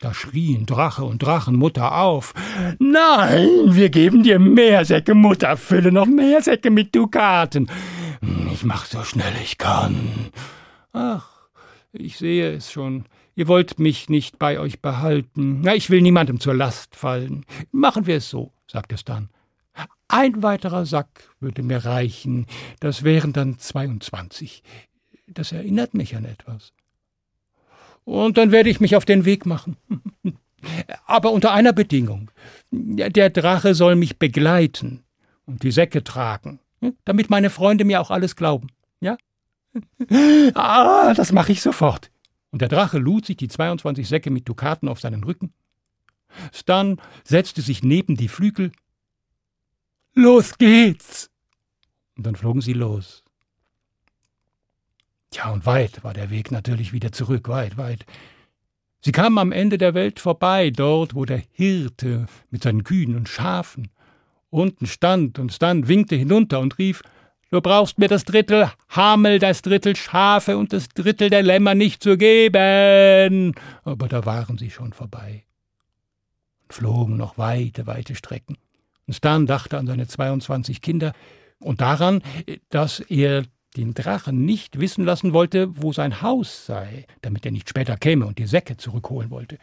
Da 0.00 0.14
schrien 0.14 0.66
Drache 0.66 1.04
und 1.04 1.22
Drachenmutter 1.22 1.96
auf. 1.96 2.34
Nein, 2.78 3.48
wir 3.66 3.88
geben 3.88 4.22
dir 4.22 4.38
mehr 4.38 4.84
Säcke, 4.84 5.14
Mutter, 5.14 5.56
fülle 5.56 5.90
noch 5.90 6.06
mehr 6.06 6.42
Säcke 6.42 6.70
mit 6.70 6.94
Dukaten. 6.94 7.68
Ich 8.52 8.64
mach 8.64 8.84
so 8.86 9.02
schnell 9.02 9.32
ich 9.42 9.58
kann. 9.58 10.30
Ach, 10.92 11.33
ich 11.94 12.18
sehe 12.18 12.52
es 12.52 12.70
schon. 12.70 13.04
Ihr 13.34 13.48
wollt 13.48 13.78
mich 13.78 14.08
nicht 14.08 14.38
bei 14.38 14.58
euch 14.58 14.80
behalten. 14.80 15.60
Na, 15.62 15.74
ich 15.74 15.90
will 15.90 16.02
niemandem 16.02 16.40
zur 16.40 16.54
Last 16.54 16.96
fallen. 16.96 17.44
Machen 17.72 18.06
wir 18.06 18.16
es 18.16 18.28
so, 18.28 18.52
sagte 18.66 18.94
es 18.94 19.04
dann. 19.04 19.30
Ein 20.08 20.42
weiterer 20.42 20.86
Sack 20.86 21.34
würde 21.40 21.62
mir 21.62 21.84
reichen. 21.84 22.46
Das 22.80 23.02
wären 23.02 23.32
dann 23.32 23.58
zweiundzwanzig. 23.58 24.62
Das 25.26 25.52
erinnert 25.52 25.94
mich 25.94 26.14
an 26.16 26.24
etwas. 26.24 26.72
Und 28.04 28.36
dann 28.36 28.52
werde 28.52 28.70
ich 28.70 28.80
mich 28.80 28.96
auf 28.96 29.04
den 29.04 29.24
Weg 29.24 29.46
machen. 29.46 29.76
Aber 31.06 31.32
unter 31.32 31.52
einer 31.52 31.72
Bedingung. 31.72 32.30
Der 32.70 33.30
Drache 33.30 33.74
soll 33.74 33.96
mich 33.96 34.18
begleiten 34.18 35.04
und 35.46 35.62
die 35.62 35.72
Säcke 35.72 36.04
tragen, 36.04 36.60
damit 37.04 37.30
meine 37.30 37.50
Freunde 37.50 37.84
mir 37.84 38.00
auch 38.00 38.10
alles 38.10 38.36
glauben. 38.36 38.68
Ah, 40.54 41.14
das 41.14 41.32
mache 41.32 41.52
ich 41.52 41.62
sofort. 41.62 42.10
Und 42.50 42.60
der 42.60 42.68
Drache 42.68 42.98
lud 42.98 43.26
sich 43.26 43.36
die 43.36 43.48
22 43.48 44.08
Säcke 44.08 44.30
mit 44.30 44.48
Dukaten 44.48 44.88
auf 44.88 45.00
seinen 45.00 45.24
Rücken. 45.24 45.52
Stan 46.52 47.00
setzte 47.24 47.62
sich 47.62 47.82
neben 47.82 48.16
die 48.16 48.28
Flügel. 48.28 48.72
Los 50.14 50.58
geht's! 50.58 51.30
Und 52.16 52.26
dann 52.26 52.36
flogen 52.36 52.60
sie 52.60 52.72
los. 52.72 53.24
Tja, 55.30 55.50
und 55.50 55.66
weit 55.66 56.04
war 56.04 56.14
der 56.14 56.30
Weg 56.30 56.52
natürlich 56.52 56.92
wieder 56.92 57.10
zurück, 57.10 57.48
weit, 57.48 57.76
weit. 57.76 58.06
Sie 59.00 59.12
kamen 59.12 59.38
am 59.38 59.52
Ende 59.52 59.78
der 59.78 59.94
Welt 59.94 60.20
vorbei, 60.20 60.70
dort, 60.70 61.14
wo 61.16 61.24
der 61.24 61.42
Hirte 61.50 62.26
mit 62.50 62.62
seinen 62.62 62.84
Kühen 62.84 63.16
und 63.16 63.28
Schafen 63.28 63.90
unten 64.54 64.86
stand, 64.86 65.38
und 65.38 65.52
Stan 65.52 65.88
winkte 65.88 66.14
hinunter 66.14 66.60
und 66.60 66.78
rief 66.78 67.02
Du 67.54 67.60
brauchst 67.60 68.00
mir 68.00 68.08
das 68.08 68.24
Drittel 68.24 68.68
Hamel, 68.88 69.38
das 69.38 69.62
Drittel 69.62 69.94
Schafe 69.94 70.58
und 70.58 70.72
das 70.72 70.88
Drittel 70.88 71.30
der 71.30 71.44
Lämmer 71.44 71.76
nicht 71.76 72.02
zu 72.02 72.18
geben. 72.18 73.54
Aber 73.84 74.08
da 74.08 74.26
waren 74.26 74.58
sie 74.58 74.70
schon 74.70 74.92
vorbei 74.92 75.44
und 76.64 76.72
flogen 76.72 77.16
noch 77.16 77.38
weite, 77.38 77.86
weite 77.86 78.16
Strecken. 78.16 78.58
Und 79.06 79.14
Stan 79.14 79.46
dachte 79.46 79.78
an 79.78 79.86
seine 79.86 80.08
22 80.08 80.82
Kinder 80.82 81.12
und 81.60 81.80
daran, 81.80 82.22
dass 82.70 82.98
er 82.98 83.44
den 83.76 83.94
Drachen 83.94 84.44
nicht 84.44 84.80
wissen 84.80 85.04
lassen 85.04 85.32
wollte, 85.32 85.80
wo 85.80 85.92
sein 85.92 86.22
Haus 86.22 86.66
sei, 86.66 87.06
damit 87.22 87.46
er 87.46 87.52
nicht 87.52 87.68
später 87.68 87.96
käme 87.96 88.26
und 88.26 88.40
die 88.40 88.48
Säcke 88.48 88.78
zurückholen 88.78 89.30
wollte. 89.30 89.58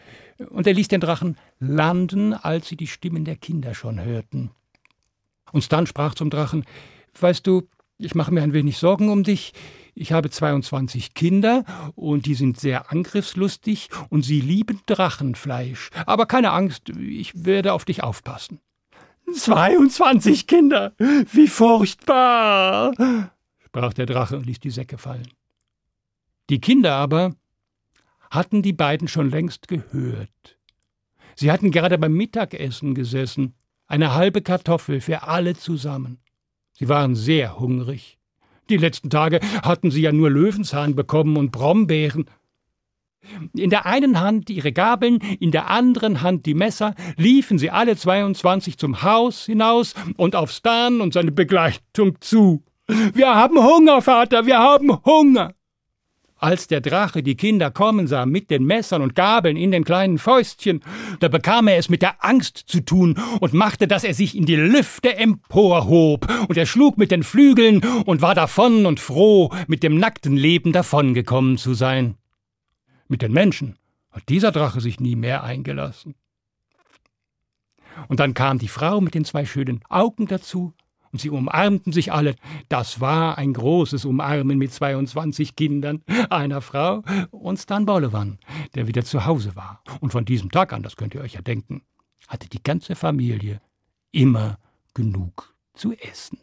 Und 0.49 0.65
er 0.65 0.75
ließ 0.75 0.87
den 0.87 1.01
Drachen 1.01 1.35
landen, 1.59 2.33
als 2.33 2.69
sie 2.69 2.77
die 2.77 2.87
Stimmen 2.87 3.25
der 3.25 3.35
Kinder 3.35 3.73
schon 3.73 4.01
hörten. 4.01 4.51
Und 5.51 5.65
Stan 5.65 5.85
sprach 5.85 6.15
zum 6.15 6.29
Drachen 6.29 6.63
Weißt 7.19 7.45
du, 7.45 7.67
ich 8.01 8.15
mache 8.15 8.33
mir 8.33 8.41
ein 8.41 8.53
wenig 8.53 8.77
Sorgen 8.77 9.09
um 9.09 9.23
dich. 9.23 9.53
Ich 9.93 10.11
habe 10.11 10.29
22 10.29 11.13
Kinder 11.13 11.65
und 11.95 12.25
die 12.25 12.35
sind 12.35 12.59
sehr 12.59 12.91
angriffslustig 12.91 13.89
und 14.09 14.23
sie 14.23 14.41
lieben 14.41 14.81
Drachenfleisch. 14.85 15.89
Aber 16.05 16.25
keine 16.25 16.51
Angst, 16.51 16.89
ich 16.89 17.45
werde 17.45 17.73
auf 17.73 17.85
dich 17.85 18.03
aufpassen. 18.03 18.59
22 19.33 20.47
Kinder! 20.47 20.93
Wie 20.97 21.47
furchtbar! 21.47 22.93
sprach 23.65 23.93
der 23.93 24.05
Drache 24.05 24.37
und 24.37 24.45
ließ 24.45 24.59
die 24.59 24.69
Säcke 24.69 24.97
fallen. 24.97 25.27
Die 26.49 26.59
Kinder 26.59 26.95
aber 26.95 27.35
hatten 28.29 28.61
die 28.61 28.73
beiden 28.73 29.07
schon 29.07 29.29
längst 29.29 29.67
gehört. 29.67 30.57
Sie 31.35 31.51
hatten 31.51 31.71
gerade 31.71 31.97
beim 31.97 32.13
Mittagessen 32.13 32.93
gesessen, 32.95 33.55
eine 33.87 34.13
halbe 34.13 34.41
Kartoffel 34.41 35.01
für 35.01 35.23
alle 35.23 35.55
zusammen. 35.55 36.20
Sie 36.81 36.89
waren 36.89 37.13
sehr 37.13 37.59
hungrig. 37.59 38.17
Die 38.71 38.77
letzten 38.77 39.11
Tage 39.11 39.39
hatten 39.61 39.91
sie 39.91 40.01
ja 40.01 40.11
nur 40.11 40.31
Löwenzahn 40.31 40.95
bekommen 40.95 41.37
und 41.37 41.51
Brombeeren. 41.51 42.25
In 43.55 43.69
der 43.69 43.85
einen 43.85 44.19
Hand 44.19 44.49
ihre 44.49 44.71
Gabeln, 44.71 45.19
in 45.39 45.51
der 45.51 45.69
anderen 45.69 46.23
Hand 46.23 46.47
die 46.47 46.55
Messer, 46.55 46.95
liefen 47.17 47.59
sie 47.59 47.69
alle 47.69 47.95
22 47.95 48.79
zum 48.79 49.03
Haus 49.03 49.45
hinaus 49.45 49.93
und 50.17 50.35
auf 50.35 50.49
Stan 50.49 51.01
und 51.01 51.13
seine 51.13 51.31
Begleitung 51.31 52.19
zu. 52.19 52.63
Wir 53.13 53.35
haben 53.35 53.63
Hunger, 53.63 54.01
Vater, 54.01 54.47
wir 54.47 54.57
haben 54.57 55.05
Hunger. 55.05 55.53
Als 56.43 56.65
der 56.65 56.81
Drache 56.81 57.21
die 57.21 57.35
Kinder 57.35 57.69
kommen 57.69 58.07
sah 58.07 58.25
mit 58.25 58.49
den 58.49 58.65
Messern 58.65 59.03
und 59.03 59.13
Gabeln 59.13 59.55
in 59.55 59.69
den 59.69 59.83
kleinen 59.83 60.17
Fäustchen, 60.17 60.81
da 61.19 61.27
bekam 61.27 61.67
er 61.67 61.77
es 61.77 61.87
mit 61.87 62.01
der 62.01 62.25
Angst 62.25 62.57
zu 62.65 62.83
tun 62.83 63.15
und 63.39 63.53
machte, 63.53 63.87
dass 63.87 64.03
er 64.03 64.15
sich 64.15 64.35
in 64.35 64.47
die 64.47 64.55
Lüfte 64.55 65.15
emporhob, 65.15 66.27
und 66.49 66.57
er 66.57 66.65
schlug 66.65 66.97
mit 66.97 67.11
den 67.11 67.21
Flügeln 67.21 67.85
und 68.07 68.23
war 68.23 68.33
davon 68.33 68.87
und 68.87 68.99
froh, 68.99 69.53
mit 69.67 69.83
dem 69.83 69.99
nackten 69.99 70.35
Leben 70.35 70.71
davongekommen 70.71 71.59
zu 71.59 71.75
sein. 71.75 72.15
Mit 73.07 73.21
den 73.21 73.33
Menschen 73.33 73.77
hat 74.09 74.27
dieser 74.27 74.51
Drache 74.51 74.81
sich 74.81 74.99
nie 74.99 75.15
mehr 75.15 75.43
eingelassen. 75.43 76.15
Und 78.07 78.19
dann 78.19 78.33
kam 78.33 78.57
die 78.57 78.67
Frau 78.67 78.99
mit 78.99 79.13
den 79.13 79.25
zwei 79.25 79.45
schönen 79.45 79.81
Augen 79.89 80.25
dazu, 80.25 80.73
und 81.11 81.19
sie 81.19 81.29
umarmten 81.29 81.93
sich 81.93 82.11
alle. 82.11 82.35
Das 82.69 83.01
war 83.01 83.37
ein 83.37 83.53
großes 83.53 84.05
Umarmen 84.05 84.57
mit 84.57 84.73
22 84.73 85.55
Kindern, 85.55 86.03
einer 86.29 86.61
Frau 86.61 87.03
und 87.31 87.57
Stan 87.57 87.85
Baulewan, 87.85 88.39
der 88.75 88.87
wieder 88.87 89.03
zu 89.03 89.25
Hause 89.25 89.55
war. 89.55 89.83
Und 89.99 90.11
von 90.11 90.25
diesem 90.25 90.51
Tag 90.51 90.73
an, 90.73 90.83
das 90.83 90.95
könnt 90.95 91.15
ihr 91.15 91.21
euch 91.21 91.33
ja 91.33 91.41
denken, 91.41 91.83
hatte 92.27 92.49
die 92.49 92.63
ganze 92.63 92.95
Familie 92.95 93.61
immer 94.11 94.57
genug 94.93 95.53
zu 95.73 95.93
essen. 95.93 96.39